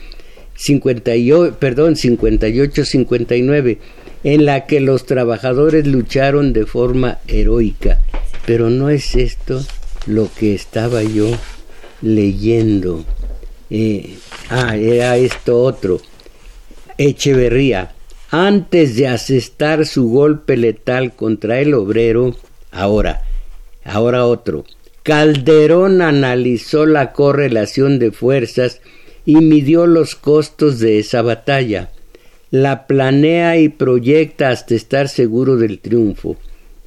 [0.56, 3.78] 58, perdón, 58-59,
[4.24, 8.02] en la que los trabajadores lucharon de forma heroica.
[8.46, 9.64] Pero no es esto
[10.06, 11.30] lo que estaba yo
[12.02, 13.04] leyendo.
[13.70, 14.16] Eh,
[14.50, 16.00] ah, era esto otro.
[16.98, 17.94] Echeverría,
[18.30, 22.36] antes de asestar su golpe letal contra el obrero,
[22.70, 23.22] ahora,
[23.84, 24.64] ahora otro
[25.02, 28.80] Calderón analizó la correlación de fuerzas
[29.26, 31.90] y midió los costos de esa batalla.
[32.50, 36.36] la planea y proyecta hasta estar seguro del triunfo.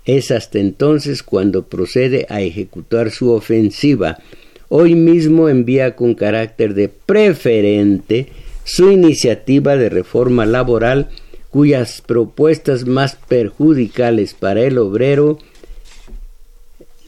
[0.06, 4.20] Es hasta entonces cuando procede a ejecutar su ofensiva.
[4.70, 8.28] Hoy mismo envía con carácter de preferente
[8.64, 11.10] su iniciativa de reforma laboral
[11.50, 15.40] cuyas propuestas más perjudicales para el obrero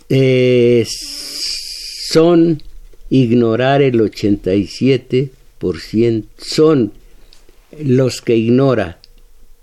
[0.10, 2.62] eh, son
[3.10, 6.94] ignorar el 87%, son
[7.80, 9.00] los que ignora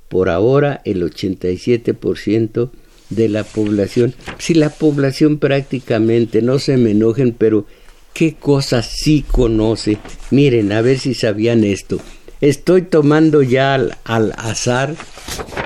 [0.09, 2.71] por ahora el 87%
[3.11, 4.15] de la población.
[4.39, 7.67] Si la población prácticamente, no se me enojen, pero
[8.13, 9.99] qué cosas sí conoce.
[10.31, 12.01] Miren, a ver si sabían esto.
[12.41, 14.95] Estoy tomando ya al, azar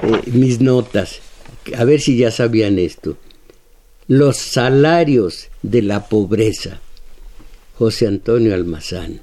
[0.02, 1.20] eh, mis notas,
[1.76, 3.16] a ver si ya sabían esto.
[4.10, 6.80] Los salarios de la pobreza.
[7.74, 9.20] José Antonio Almazán.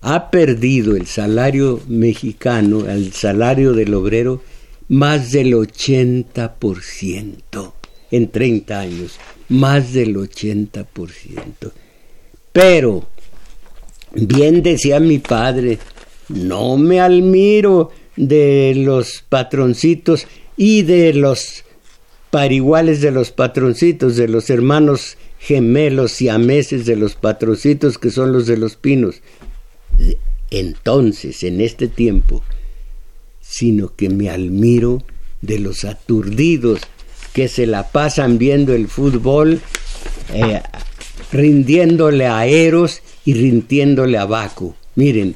[0.02, 4.42] ha perdido el salario mexicano, el salario del obrero,
[4.90, 7.74] más del 80%
[8.12, 11.72] en 30 años, más del 80%.
[12.52, 13.08] Pero,
[14.14, 15.80] bien decía mi padre,
[16.28, 20.28] no me admiro de los patroncitos
[20.58, 21.64] y de los
[22.30, 28.32] pariguales de los patroncitos, de los hermanos gemelos y ameses de los patroncitos que son
[28.32, 29.22] los de los pinos
[30.54, 32.44] entonces, en este tiempo,
[33.42, 35.04] sino que me admiro
[35.42, 36.82] de los aturdidos
[37.34, 39.62] que se la pasan viendo el fútbol,
[40.32, 40.62] eh,
[41.32, 44.76] rindiéndole a Eros y rindiéndole a Baco.
[44.96, 45.36] Miren,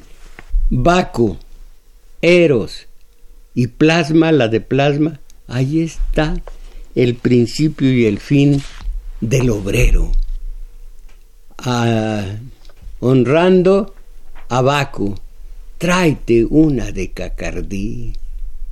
[0.70, 1.38] Baco,
[2.22, 2.86] Eros
[3.54, 6.40] y Plasma, la de Plasma, ahí está
[6.94, 8.62] el principio y el fin
[9.20, 10.12] del obrero.
[13.00, 13.94] Honrando
[14.48, 15.14] Abaco,
[15.76, 18.12] tráete una de cacardí.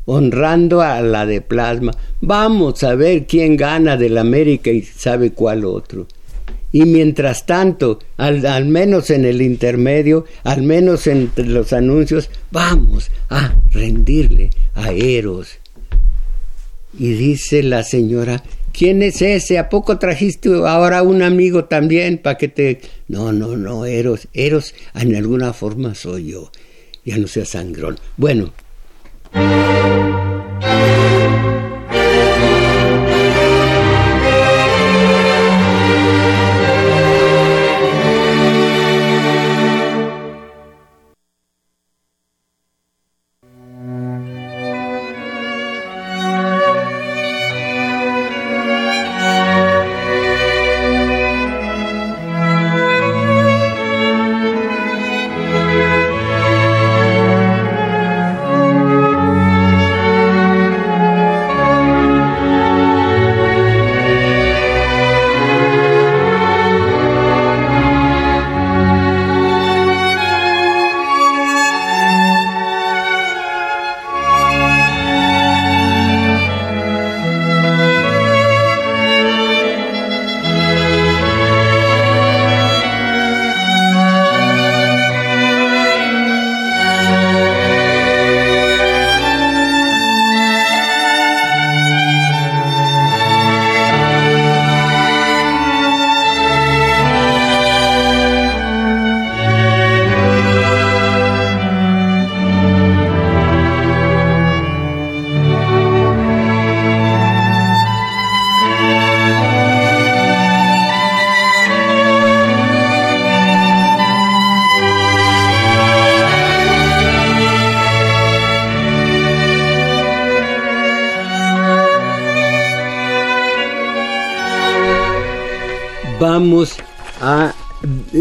[0.06, 5.64] Honrando a la de plasma, vamos a ver quién gana del América y sabe cuál
[5.64, 6.06] otro.
[6.70, 13.10] Y mientras tanto, al, al, menos en el intermedio, al menos entre los anuncios, vamos
[13.30, 15.58] a rendirle a Eros.
[16.98, 18.42] Y dice la señora,
[18.76, 19.58] ¿quién es ese?
[19.58, 22.80] ¿A poco trajiste ahora un amigo también para que te...
[23.08, 26.50] No, no, no, Eros, Eros en alguna forma soy yo.
[27.04, 27.98] Ya no sea sangrón.
[28.16, 28.52] Bueno.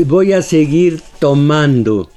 [0.06, 2.10] Voy a seguir tomando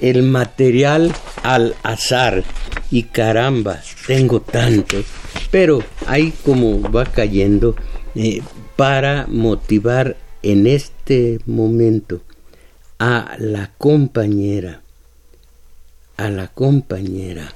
[0.00, 2.44] el material al azar.
[2.90, 4.96] Y caramba, tengo tanto,
[5.50, 7.74] pero ahí como va cayendo
[8.14, 8.42] eh,
[8.76, 12.22] para motivar en este momento
[12.98, 14.82] a la compañera,
[16.16, 17.52] a la compañera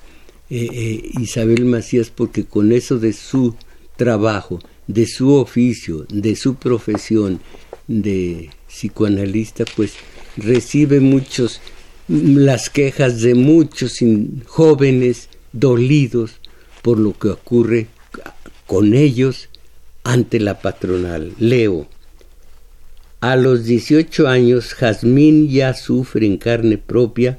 [0.51, 3.55] eh, eh, Isabel Macías, porque con eso de su
[3.97, 7.41] trabajo, de su oficio, de su profesión
[7.87, 9.95] de psicoanalista, pues
[10.37, 11.61] recibe muchos
[12.09, 13.99] las quejas de muchos
[14.47, 16.41] jóvenes dolidos
[16.83, 17.87] por lo que ocurre
[18.67, 19.49] con ellos
[20.05, 21.33] ante la patronal.
[21.39, 21.89] Leo.
[23.21, 27.37] A los 18 años, Jazmín ya sufre en carne propia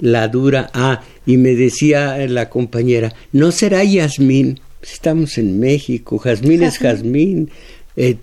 [0.00, 0.68] la dura.
[0.74, 4.60] Ah, y me decía la compañera, ¿no será Yasmín?
[4.82, 7.50] Estamos en México, Jazmín es Jazmín.
[7.96, 8.16] Eh,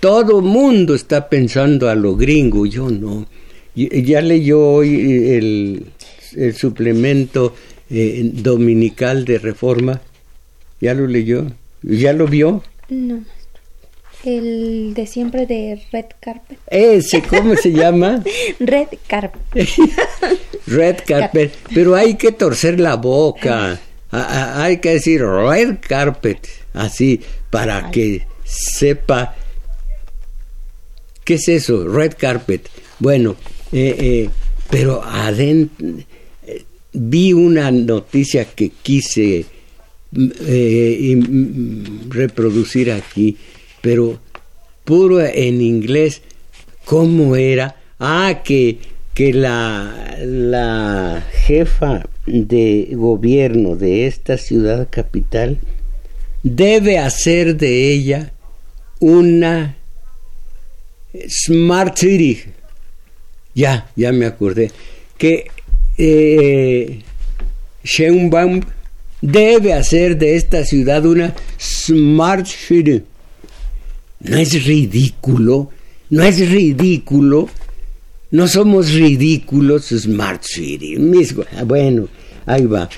[0.00, 3.26] todo mundo está pensando a lo gringo, yo no.
[3.74, 5.32] Ya leyó hoy
[6.34, 7.54] el, suplemento
[7.90, 10.00] eh, dominical de Reforma.
[10.80, 11.46] ¿Ya lo leyó?
[11.82, 12.62] ¿Ya lo vio?
[12.88, 13.24] No.
[14.24, 16.58] El de siempre de Red Carpet.
[16.66, 18.22] Ese, ¿cómo se llama?
[18.58, 19.68] Red Carpet.
[20.66, 21.54] Red Carpet.
[21.72, 23.78] Pero hay que torcer la boca.
[24.10, 26.48] hay que decir Red Carpet.
[26.72, 27.20] Así,
[27.50, 29.36] para que sepa.
[31.28, 31.86] ¿Qué es eso?
[31.86, 32.70] Red Carpet.
[33.00, 33.36] Bueno,
[33.70, 34.30] eh, eh,
[34.70, 35.86] pero adentro
[36.46, 36.64] eh,
[36.94, 39.44] vi una noticia que quise
[42.08, 43.36] reproducir aquí,
[43.82, 44.18] pero
[44.86, 46.22] puro en inglés,
[46.86, 47.76] ¿cómo era?
[47.98, 48.78] Ah, que,
[49.12, 55.58] que la, la jefa de gobierno de esta ciudad capital
[56.42, 58.32] debe hacer de ella
[58.98, 59.77] una
[61.28, 62.44] Smart City
[63.58, 64.70] ya, ya me acordé,
[65.16, 65.50] que
[65.98, 67.02] eh,
[69.20, 73.02] debe hacer de esta ciudad una smart city.
[74.20, 75.70] No es ridículo,
[76.10, 77.48] no es ridículo,
[78.30, 80.96] no somos ridículos, Smart City.
[81.66, 82.08] Bueno,
[82.46, 82.88] ahí va.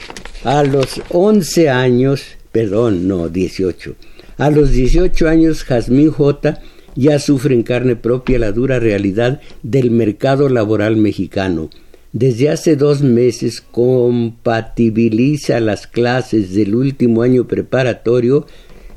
[0.45, 3.95] A los 11 años, perdón, no, 18.
[4.37, 6.61] A los 18 años, Jazmín J
[7.01, 11.71] ya sufre en carne propia la dura realidad del mercado laboral mexicano.
[12.13, 18.47] Desde hace dos meses compatibiliza las clases del último año preparatorio,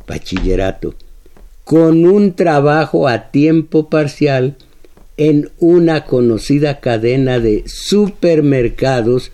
[0.06, 0.96] bachillerato,
[1.64, 4.58] con un trabajo a tiempo parcial
[5.16, 9.32] en una conocida cadena de supermercados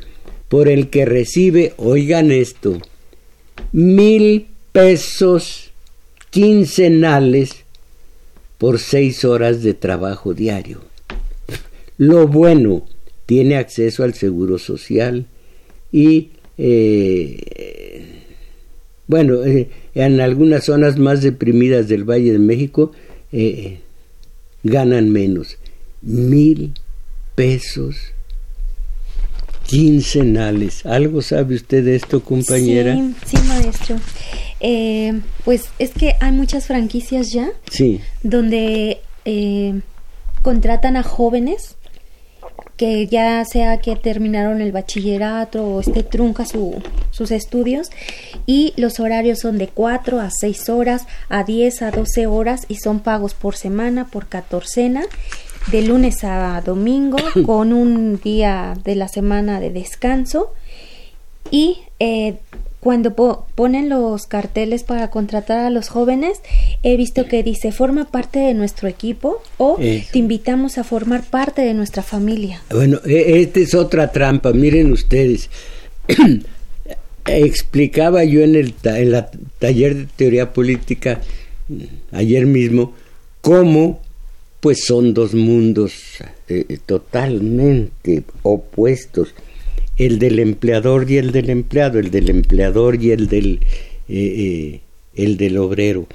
[0.47, 2.78] por el que recibe, oigan esto,
[3.72, 5.72] mil pesos
[6.30, 7.59] quincenales
[8.60, 10.82] por seis horas de trabajo diario.
[11.97, 12.86] Lo bueno,
[13.26, 15.26] tiene acceso al seguro social
[15.91, 18.22] y, eh,
[19.07, 22.91] bueno, eh, en algunas zonas más deprimidas del Valle de México
[23.32, 23.80] eh,
[24.64, 25.57] ganan menos.
[26.01, 26.74] Mil
[27.36, 27.95] pesos
[29.68, 30.86] quincenales.
[30.86, 32.95] ¿Algo sabe usted de esto, compañera?
[33.26, 33.95] Sí, sí maestro.
[34.60, 37.51] Eh, pues es que hay muchas franquicias ya.
[37.70, 38.01] Sí.
[38.24, 39.82] Donde eh,
[40.41, 41.76] contratan a jóvenes
[42.80, 46.82] que ya sea que terminaron el bachillerato o esté trunca su,
[47.12, 47.89] sus estudios
[48.45, 52.76] y los horarios son de 4 a 6 horas, a 10 a 12 horas y
[52.76, 55.03] son pagos por semana, por catorcena,
[55.72, 60.53] de lunes a domingo con un día de la semana de descanso
[61.51, 62.38] y eh,
[62.80, 63.13] cuando
[63.55, 66.39] ponen los carteles para contratar a los jóvenes,
[66.82, 71.61] he visto que dice forma parte de nuestro equipo o te invitamos a formar parte
[71.61, 72.61] de nuestra familia.
[72.71, 75.49] Bueno, e, esta es otra trampa, miren ustedes.
[77.25, 81.19] Explicaba yo en el en la taller de teoría política
[82.11, 82.93] ayer mismo
[83.41, 84.01] cómo
[84.61, 85.93] pues son dos mundos
[86.47, 89.36] eh, totalmente opuestos
[90.00, 93.60] el del empleador y el del empleado, el del empleador y el del,
[94.08, 94.16] eh,
[94.78, 94.82] eh,
[95.14, 96.08] el del obrero.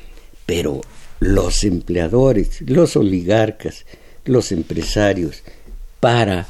[0.47, 0.81] Pero
[1.21, 3.85] los empleadores, los oligarcas,
[4.25, 5.43] los empresarios,
[6.01, 6.47] para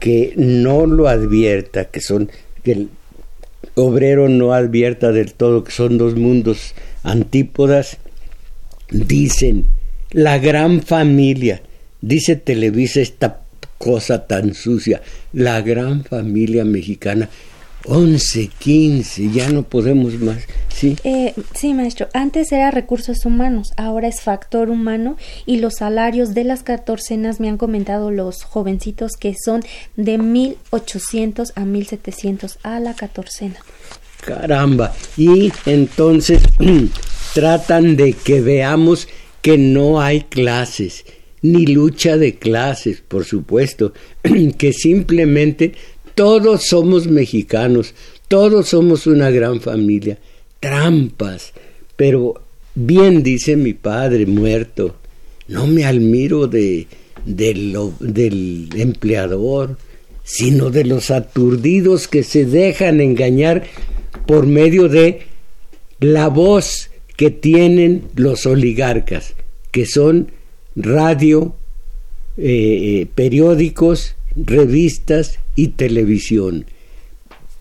[0.00, 2.30] que no lo advierta, que son,
[2.64, 2.88] que el
[3.74, 7.98] obrero no advierta del todo que son dos mundos antípodas,
[8.90, 9.66] dicen
[10.10, 11.62] la gran familia,
[12.00, 13.41] dice Televisa esta
[13.82, 15.02] cosa tan sucia,
[15.32, 17.28] la gran familia mexicana.
[17.84, 20.38] 11, 15, ya no podemos más.
[20.68, 20.96] Sí.
[21.02, 22.06] Eh, sí, maestro.
[22.14, 25.16] Antes era recursos humanos, ahora es factor humano
[25.46, 29.64] y los salarios de las catorcenas me han comentado los jovencitos que son
[29.96, 33.56] de 1800 a 1700 a la catorcena.
[34.24, 34.94] Caramba.
[35.16, 36.40] Y entonces
[37.34, 39.08] tratan de que veamos
[39.40, 41.04] que no hay clases,
[41.42, 43.92] ni lucha de clases, por supuesto,
[44.58, 45.72] que simplemente
[46.14, 47.94] todos somos mexicanos,
[48.28, 50.18] todos somos una gran familia.
[50.60, 51.52] Trampas.
[51.96, 52.40] Pero
[52.74, 54.96] bien dice mi padre muerto,
[55.48, 56.86] no me admiro de,
[57.24, 59.76] del empleador,
[60.24, 63.64] sino de los aturdidos que se dejan engañar
[64.26, 65.22] por medio de
[65.98, 69.34] la voz que tienen los oligarcas,
[69.70, 70.30] que son
[70.76, 71.54] radio,
[72.36, 72.44] eh,
[73.02, 76.66] eh, periódicos, revistas y televisión.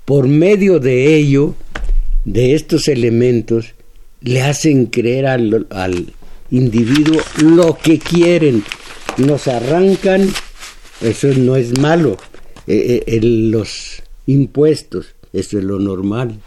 [0.06, 1.56] Por medio de ello,
[2.26, 3.74] de estos elementos,
[4.22, 6.14] le hacen creer al,
[6.52, 8.64] individuo lo que quieren.
[9.18, 10.30] Nos arrancan,
[11.02, 12.18] eso no es malo,
[12.68, 16.40] eh, los impuestos, eso es lo normal.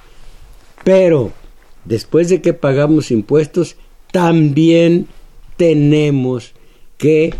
[0.84, 1.32] Pero
[1.84, 3.76] después de que pagamos impuestos,
[4.12, 5.08] también
[5.56, 6.52] tenemos
[6.98, 7.34] que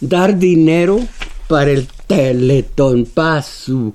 [0.00, 1.00] dar dinero
[1.48, 3.06] para el teletón.
[3.06, 3.94] Paso.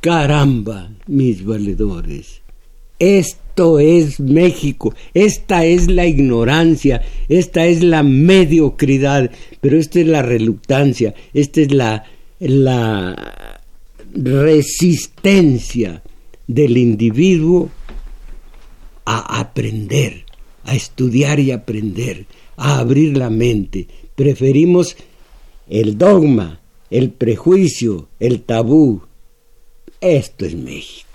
[0.00, 2.42] Caramba, mis valedores.
[2.98, 9.30] Esto es México, esta es la ignorancia, esta es la mediocridad,
[9.60, 12.04] pero esta es la reluctancia, esta es la,
[12.38, 13.60] la
[14.14, 16.02] resistencia
[16.46, 17.70] del individuo
[19.04, 20.24] a aprender,
[20.64, 22.26] a estudiar y aprender,
[22.56, 23.88] a abrir la mente.
[24.14, 24.96] Preferimos
[25.68, 29.02] el dogma, el prejuicio, el tabú.
[30.00, 31.13] Esto es México.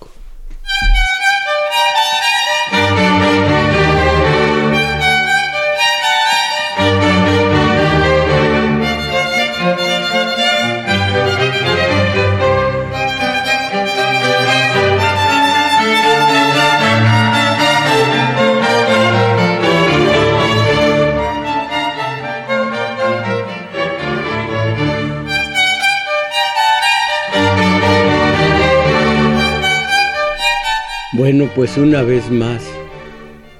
[31.20, 32.62] Bueno, pues una vez más,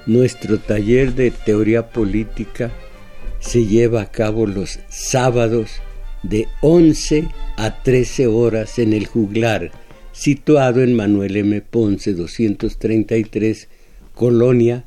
[0.07, 2.73] nuestro taller de teoría política
[3.39, 5.73] se lleva a cabo los sábados
[6.23, 9.73] de 11 a 13 horas en el juglar,
[10.13, 11.61] situado en Manuel M.
[11.61, 13.69] Ponce 233,
[14.15, 14.87] Colonia,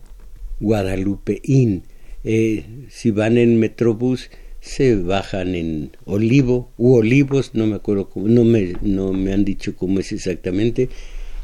[0.60, 1.84] Guadalupe Inn.
[2.24, 8.44] Eh, si van en Metrobús, se bajan en Olivo u Olivos, no me acuerdo, no
[8.44, 10.90] me, no me han dicho cómo es exactamente,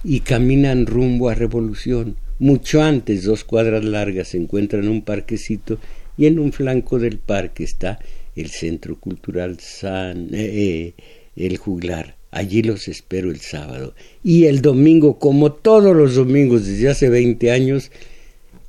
[0.03, 2.17] y caminan rumbo a Revolución.
[2.39, 5.77] Mucho antes, dos cuadras largas, se encuentran un parquecito
[6.17, 7.99] y en un flanco del parque está
[8.35, 10.93] el Centro Cultural San, eh, eh,
[11.35, 12.15] el Juglar.
[12.31, 13.95] Allí los espero el sábado.
[14.23, 17.91] Y el domingo, como todos los domingos desde hace 20 años,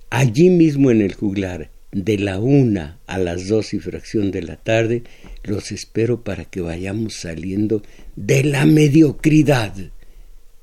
[0.09, 4.57] allí mismo en el Juglar, de la una a las dos y fracción de la
[4.57, 5.03] tarde,
[5.43, 7.83] los espero para que vayamos saliendo
[8.17, 9.75] de la mediocridad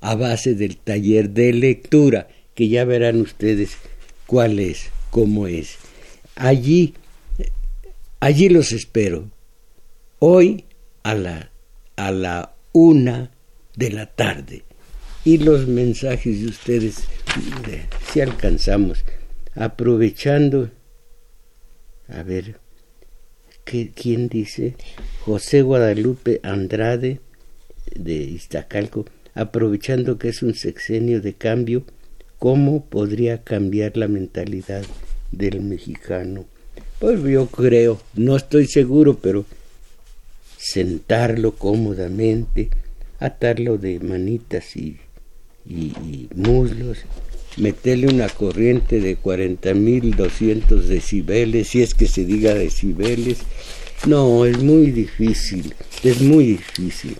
[0.07, 3.77] a base del taller de lectura, que ya verán ustedes
[4.25, 5.75] cuál es, cómo es.
[6.35, 6.93] Allí,
[8.21, 9.29] allí los espero.
[10.19, 10.63] Hoy
[11.03, 11.51] a la,
[11.97, 13.31] a la una
[13.75, 14.63] de la tarde.
[15.25, 17.03] Y los mensajes de ustedes,
[18.09, 19.03] si alcanzamos,
[19.55, 20.71] aprovechando,
[22.07, 22.61] a ver,
[23.65, 24.75] ¿quién dice?
[25.25, 27.19] José Guadalupe Andrade
[27.93, 29.05] de Iztacalco
[29.37, 31.83] aprovechando que es un sexenio de cambio,
[32.39, 34.83] ¿cómo podría cambiar la mentalidad
[35.31, 36.45] del mexicano?
[36.99, 39.45] Pues yo creo, no estoy seguro, pero
[40.57, 42.69] sentarlo cómodamente,
[43.19, 44.97] atarlo de manitas y,
[46.33, 46.99] muslos,
[47.57, 53.37] meterle una corriente de 40.200 decibeles, si es que se diga decibeles.
[54.07, 57.17] No, es muy difícil, es muy difícil.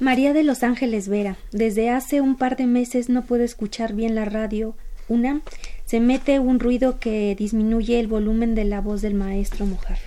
[0.00, 4.14] María de Los Ángeles Vera, desde hace un par de meses no puedo escuchar bien
[4.14, 4.74] la radio.
[5.08, 5.42] Una,
[5.84, 9.98] se mete un ruido que disminuye el volumen de la voz del maestro Mojar.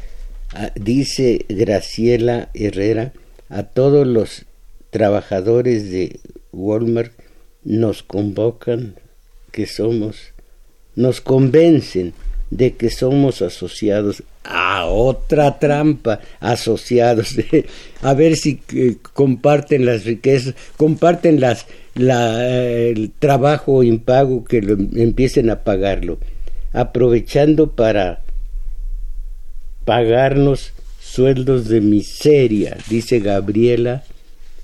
[0.54, 3.14] Ah, dice Graciela Herrera,
[3.50, 4.46] a todos los
[4.90, 6.20] trabajadores de
[6.52, 7.14] Walmart
[7.64, 8.96] nos convocan
[9.52, 10.34] que somos,
[10.96, 12.14] nos convencen
[12.50, 17.36] de que somos asociados a otra trampa, asociados,
[18.02, 25.50] a ver si eh, comparten las riquezas, comparten las, el trabajo impago que lo, empiecen
[25.50, 26.18] a pagarlo,
[26.72, 28.22] aprovechando para
[29.84, 34.04] pagarnos sueldos de miseria, dice Gabriela,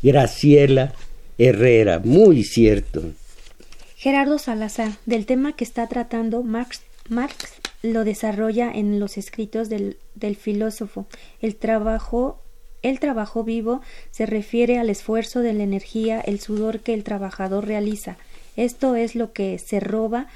[0.01, 0.93] Graciela
[1.38, 3.03] Herrera, muy cierto.
[3.97, 9.97] Gerardo Salazar, del tema que está tratando Marx, Marx lo desarrolla en los escritos del,
[10.15, 11.05] del filósofo.
[11.41, 12.39] El trabajo
[12.81, 13.81] el trabajo vivo
[14.11, 18.17] se refiere al esfuerzo de la energía, el sudor que el trabajador realiza.
[18.57, 20.27] Esto es lo que se roba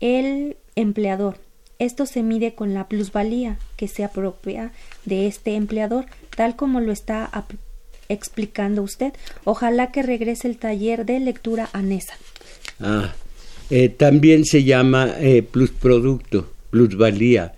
[0.00, 1.38] el empleador.
[1.78, 4.70] Esto se mide con la plusvalía que se apropia
[5.06, 6.04] de este empleador,
[6.36, 7.30] tal como lo está
[8.10, 9.14] explicando usted.
[9.44, 12.14] Ojalá que regrese el taller de lectura a NESA.
[12.80, 13.14] Ah,
[13.70, 17.52] eh, también se llama eh, plusproducto, plusvalía,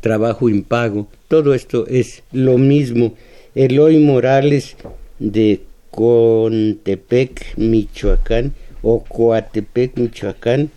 [0.00, 1.08] trabajo impago.
[1.26, 3.14] Todo esto es lo mismo.
[3.54, 4.76] Eloy Morales
[5.18, 5.60] de
[5.90, 10.70] Contepec, Michoacán, o Coatepec, Michoacán,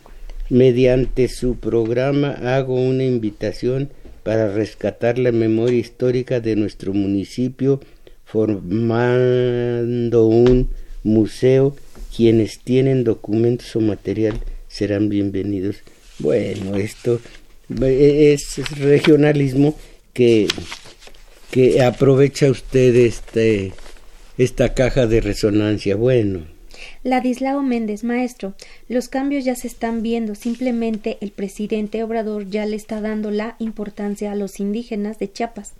[0.50, 3.92] mediante su programa hago una invitación
[4.24, 7.80] para rescatar la memoria histórica de nuestro municipio,
[8.26, 10.70] formando un
[11.04, 11.76] museo.
[12.16, 15.78] Quienes tienen documentos o material serán bienvenidos.
[16.20, 17.20] Bueno, esto
[17.82, 19.76] es regionalismo
[20.14, 20.48] que
[21.52, 23.74] que aprovecha usted este,
[24.38, 25.96] esta caja de resonancia.
[25.96, 26.48] Bueno.
[27.04, 28.56] Ladislao Méndez, maestro,
[28.88, 33.56] los cambios ya se están viendo, simplemente el presidente Obrador ya le está dando la
[33.60, 35.74] importancia a los indígenas de Chiapas.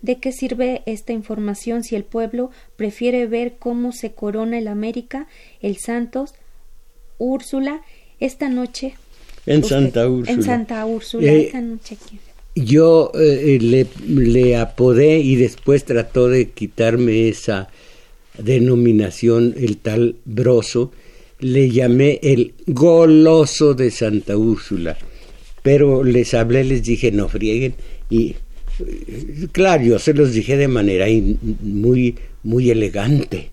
[0.00, 5.26] ¿De qué sirve esta información si el pueblo prefiere ver cómo se corona el América,
[5.60, 6.34] el Santos,
[7.18, 7.82] Úrsula,
[8.20, 8.94] esta noche?
[9.46, 10.32] En Santa Úrsula.
[10.32, 11.96] En Santa Úrsula, eh, noche
[12.56, 17.68] yo eh, le, le, apodé y después trató de quitarme esa
[18.38, 20.90] denominación, el tal broso,
[21.38, 24.96] le llamé el goloso de Santa Úrsula.
[25.62, 27.74] Pero les hablé, les dije, no frieguen.
[28.08, 28.36] Y
[28.80, 31.06] eh, claro, yo se los dije de manera
[31.60, 33.50] muy, muy elegante.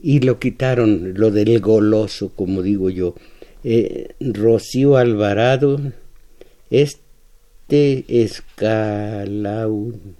[0.00, 3.14] Y lo quitaron, lo del goloso, como digo yo.
[3.64, 5.80] Eh, Rocío Alvarado,
[6.70, 10.16] este escalón,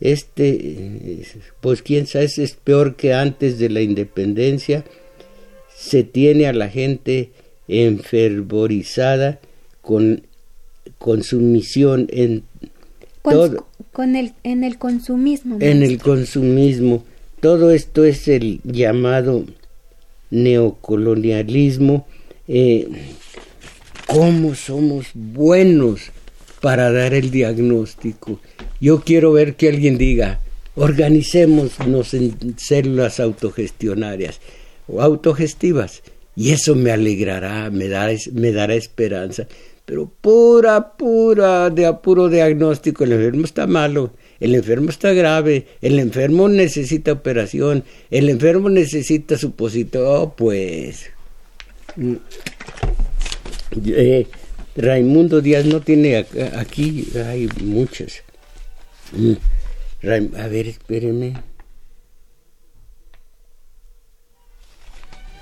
[0.00, 1.22] este,
[1.60, 4.84] pues quién sabe, es peor que antes de la independencia,
[5.74, 7.30] se tiene a la gente
[7.68, 9.38] enfervorizada
[9.80, 10.22] con,
[10.98, 12.44] con su misión en
[13.22, 13.66] todo.
[13.92, 15.58] Con el, en el consumismo.
[15.60, 17.04] En el consumismo.
[17.40, 19.44] Todo esto es el llamado
[20.30, 22.06] neocolonialismo.
[22.48, 22.88] Eh,
[24.06, 26.10] ¿Cómo somos buenos
[26.64, 28.40] para dar el diagnóstico.
[28.80, 30.40] Yo quiero ver que alguien diga,
[30.76, 34.40] organicémonos en células autogestionarias
[34.88, 36.02] o autogestivas
[36.34, 39.46] y eso me alegrará, me dará, me dará esperanza.
[39.84, 45.98] Pero pura, pura, de apuro diagnóstico, el enfermo está malo, el enfermo está grave, el
[45.98, 51.10] enfermo necesita operación, el enfermo necesita supositorio, oh, pues...
[51.96, 52.16] Mm,
[53.86, 54.26] eh,
[54.76, 56.16] Raimundo Díaz no tiene
[56.56, 58.22] aquí, hay muchas.
[59.12, 59.34] Mm.
[60.36, 61.34] A ver, espéreme.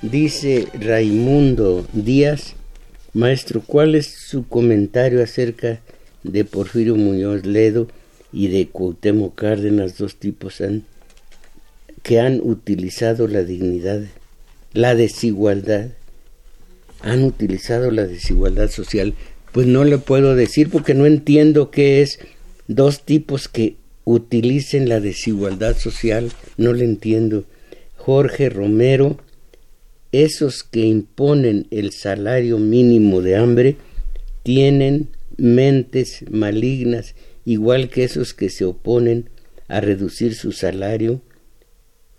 [0.02, 2.54] Dice Raimundo Díaz,
[3.14, 5.80] maestro, ¿cuál es su comentario acerca
[6.22, 7.88] de Porfirio Muñoz Ledo
[8.32, 10.62] y de Cuauhtémoc Cárdenas, dos tipos
[12.02, 14.02] que han utilizado la dignidad,
[14.72, 15.90] la desigualdad
[17.02, 19.14] han utilizado la desigualdad social,
[19.52, 22.18] pues no le puedo decir porque no entiendo qué es
[22.68, 27.44] dos tipos que utilicen la desigualdad social, no le entiendo.
[27.96, 29.18] Jorge Romero,
[30.10, 33.76] esos que imponen el salario mínimo de hambre,
[34.42, 39.30] tienen mentes malignas, igual que esos que se oponen
[39.68, 41.22] a reducir su salario,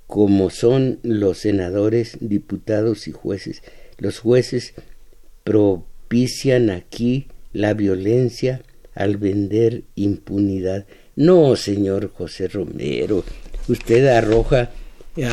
[0.07, 3.61] como son los senadores, diputados y jueces.
[3.97, 4.73] Los jueces
[5.43, 8.61] propician aquí la violencia
[8.95, 10.85] al vender impunidad.
[11.15, 13.23] No, señor José Romero,
[13.67, 14.71] usted arroja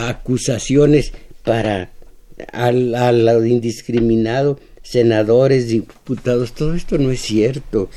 [0.08, 1.90] acusaciones para
[2.52, 7.90] al, indiscriminado senadores, diputados, todo esto no es cierto.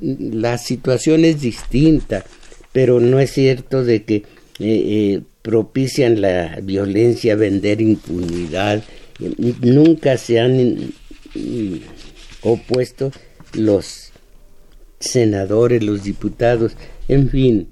[0.00, 2.24] La situación es distinta,
[2.72, 4.24] pero no es cierto de que eh,
[4.58, 8.82] eh, propician la violencia, vender impunidad,
[9.60, 10.92] nunca se han
[12.42, 13.12] opuesto
[13.54, 14.12] los
[15.00, 16.76] senadores, los diputados,
[17.08, 17.68] en fin,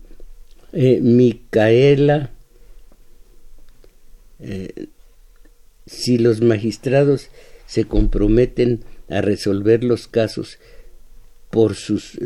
[0.72, 2.30] eh, Micaela
[4.40, 4.88] eh,
[5.86, 7.28] si los magistrados
[7.66, 10.58] se comprometen a resolver los casos
[11.50, 12.18] por sus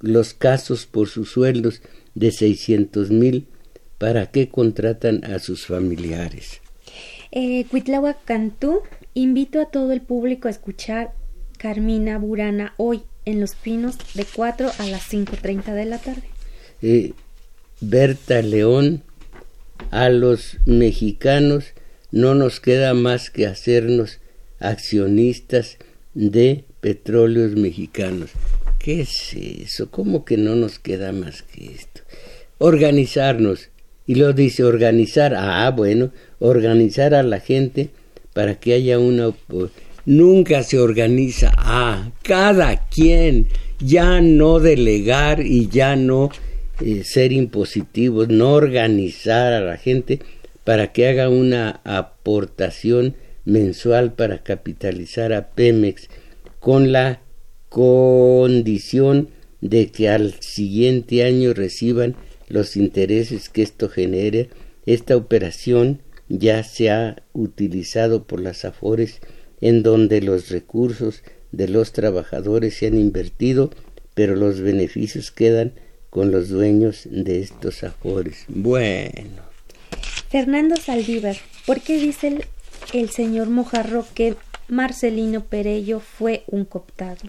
[0.00, 1.82] los casos por sus sueldos
[2.14, 3.46] de seiscientos mil,
[3.96, 6.59] ¿para qué contratan a sus familiares?
[7.32, 7.66] Eh,
[8.24, 8.80] Cantú,
[9.14, 11.12] invito a todo el público a escuchar
[11.58, 16.22] Carmina Burana hoy en Los Pinos de 4 a las 5.30 de la tarde.
[16.82, 17.12] Eh,
[17.80, 19.02] Berta León,
[19.90, 21.72] a los mexicanos
[22.10, 24.20] no nos queda más que hacernos
[24.58, 25.78] accionistas
[26.14, 28.30] de petróleos mexicanos.
[28.78, 29.90] ¿Qué es eso?
[29.90, 32.00] ¿Cómo que no nos queda más que esto?
[32.58, 33.68] Organizarnos.
[34.06, 35.34] Y lo dice organizar.
[35.36, 37.90] Ah, bueno, organizar a la gente
[38.32, 39.32] para que haya una...
[40.06, 41.52] Nunca se organiza.
[41.56, 43.48] Ah, cada quien.
[43.78, 46.30] Ya no delegar y ya no
[46.80, 50.20] eh, ser impositivos, no organizar a la gente
[50.64, 56.08] para que haga una aportación mensual para capitalizar a Pemex
[56.58, 57.20] con la
[57.68, 59.28] condición
[59.60, 62.16] de que al siguiente año reciban
[62.50, 64.50] los intereses que esto genere.
[64.84, 69.20] Esta operación ya se ha utilizado por las AFORES
[69.62, 71.22] en donde los recursos
[71.52, 73.70] de los trabajadores se han invertido,
[74.14, 75.72] pero los beneficios quedan
[76.10, 78.44] con los dueños de estos AFORES.
[78.48, 79.42] Bueno.
[80.28, 81.36] Fernando Saldívar,
[81.66, 82.44] ¿por qué dice el,
[82.92, 84.36] el señor Mojarro que
[84.70, 87.20] Marcelino Perello fue un cooptado.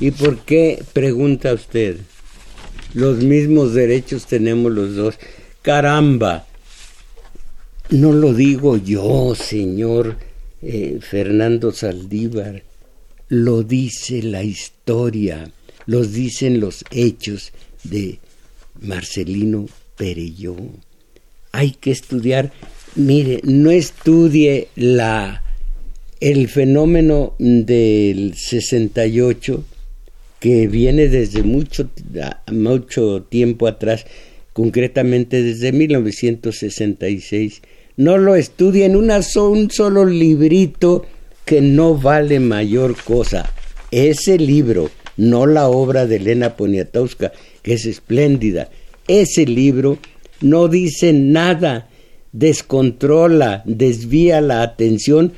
[0.00, 1.98] ¿Y por qué pregunta usted?
[2.94, 5.16] Los mismos derechos tenemos los dos.
[5.62, 6.46] Caramba,
[7.90, 10.16] no lo digo yo, señor
[10.62, 12.62] eh, Fernando Saldívar,
[13.28, 15.50] lo dice la historia,
[15.86, 18.20] los dicen los hechos de
[18.80, 19.66] Marcelino
[19.96, 20.56] Perello.
[21.52, 22.52] Hay que estudiar,
[22.94, 25.42] mire, no estudie la
[26.20, 29.64] el fenómeno del 68,
[30.44, 31.88] que viene desde mucho,
[32.52, 34.04] mucho tiempo atrás,
[34.52, 37.62] concretamente desde 1966,
[37.96, 39.10] no lo estudia en un
[39.70, 41.06] solo librito
[41.46, 43.50] que no vale mayor cosa.
[43.90, 47.32] Ese libro, no la obra de Elena Poniatowska,
[47.62, 48.68] que es espléndida,
[49.08, 49.96] ese libro
[50.42, 51.88] no dice nada,
[52.32, 55.32] descontrola, desvía la atención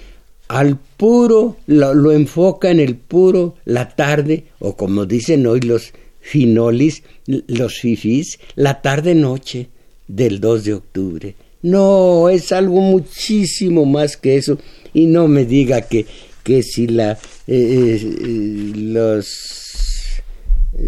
[0.49, 7.03] al puro, lo, enfoca en el puro, la tarde, o como dicen hoy los finolis,
[7.27, 9.69] los fifis, la tarde-noche
[10.07, 11.35] del 2 de octubre.
[11.63, 14.59] No, es algo muchísimo más que eso.
[14.95, 16.07] Y no me diga que,
[16.45, 20.23] que si la, eh, eh, los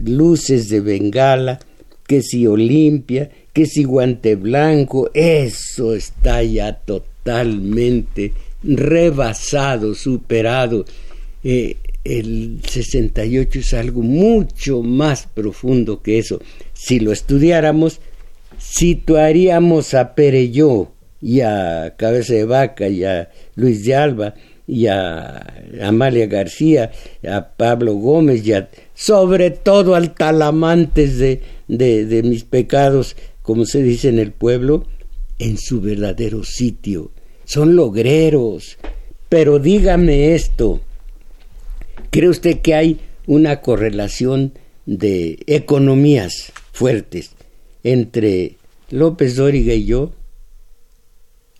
[0.04, 1.58] luces de Bengala,
[2.06, 8.32] que si Olimpia, que si Guante Blanco, eso está ya totalmente
[8.62, 10.84] rebasado, superado.
[11.44, 16.40] Eh, el 68 es algo mucho más profundo que eso.
[16.72, 18.00] Si lo estudiáramos,
[18.58, 20.90] situaríamos a Pereyó
[21.20, 24.34] y a Cabeza de Vaca y a Luis de Alba
[24.66, 25.46] y a
[25.82, 26.92] Amalia García,
[27.26, 28.52] a Pablo Gómez y
[28.94, 34.84] sobre todo al talamantes de mis pecados, como se dice en el pueblo,
[35.38, 37.10] en su verdadero sitio,
[37.48, 38.76] son logreros.
[39.28, 40.80] Pero dígame esto,
[42.10, 44.52] ¿cree usted que hay una correlación
[44.86, 47.32] de economías fuertes
[47.82, 48.56] entre
[48.90, 50.12] López Dóriga y yo?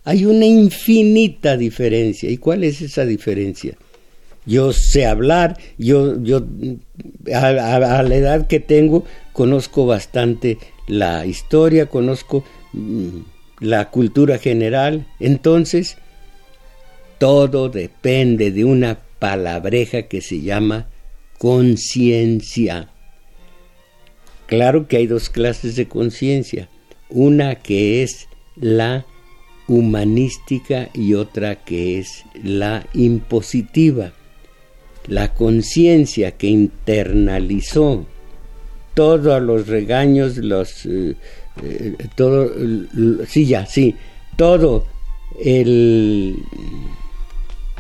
[0.05, 2.31] Hay una infinita diferencia.
[2.31, 3.77] ¿Y cuál es esa diferencia?
[4.47, 6.43] Yo sé hablar, yo, yo
[7.35, 13.19] a, la edad que tengo conozco bastante la historia, conozco mm,
[13.61, 15.07] la cultura general.
[15.21, 15.97] Entonces,
[17.19, 20.89] todo depende de una palabreja que se llama
[21.39, 22.89] conciencia.
[24.47, 26.69] Claro que hay dos clases de conciencia,
[27.11, 29.05] una que es la
[29.67, 34.13] humanística y otra que es la impositiva.
[35.07, 38.07] La conciencia que internalizó
[38.95, 41.15] todos los regaños, los eh,
[41.63, 42.51] eh, todo,
[43.27, 43.95] sí, ya, sí,
[44.37, 44.87] todo
[45.43, 46.37] el,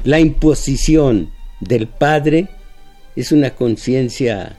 [0.05, 2.49] la imposición del padre
[3.17, 4.59] es una conciencia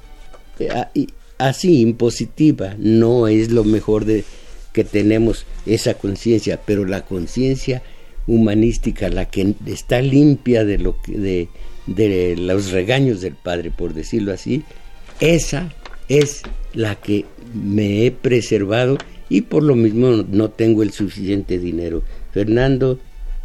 [0.59, 1.07] eh,
[1.37, 4.23] así, impositiva, no es lo mejor de
[4.73, 7.81] que tenemos esa conciencia, pero la conciencia
[8.27, 11.47] humanística, la que está limpia de, lo de,
[11.87, 14.63] de los regaños del padre, por decirlo así,
[15.19, 15.73] esa
[16.09, 16.41] es
[16.73, 18.97] la que me he preservado
[19.29, 22.03] y por lo mismo no tengo el suficiente dinero.
[22.31, 22.99] Fernando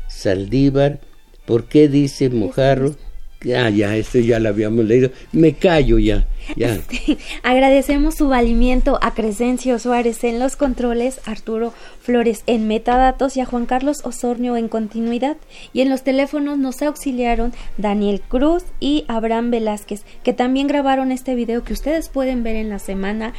[0.09, 1.01] Saldívar
[1.45, 2.97] ¿Por qué dice Mojarro?
[3.43, 5.11] Ya, ya, esto ya lo habíamos leído.
[5.33, 6.27] Me callo ya.
[6.57, 6.78] Ya.
[7.42, 13.47] agradecemos su valimiento a Crescencio Suárez en los controles, Arturo Flores en metadatos y a
[13.47, 15.36] Juan Carlos Osornio en continuidad.
[15.72, 21.34] Y en los teléfonos nos auxiliaron Daniel Cruz y Abraham Velázquez, que también grabaron este
[21.34, 23.32] video que ustedes pueden ver en la semana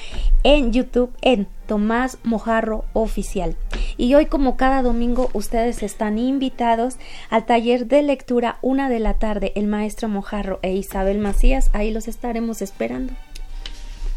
[0.43, 3.55] en YouTube en Tomás Mojarro Oficial.
[3.97, 6.97] Y hoy, como cada domingo, ustedes están invitados
[7.29, 9.51] al taller de lectura una de la tarde.
[9.55, 12.61] El maestro Mojarro e Isabel Macías, ahí los estaremos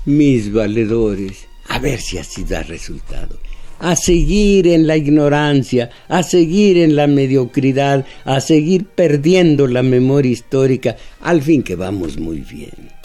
[0.04, 3.38] Mis valedores, a ver si así da resultado.
[3.80, 10.32] A seguir en la ignorancia, a seguir en la mediocridad, a seguir perdiendo la memoria
[10.32, 12.97] histórica, al fin que vamos muy bien.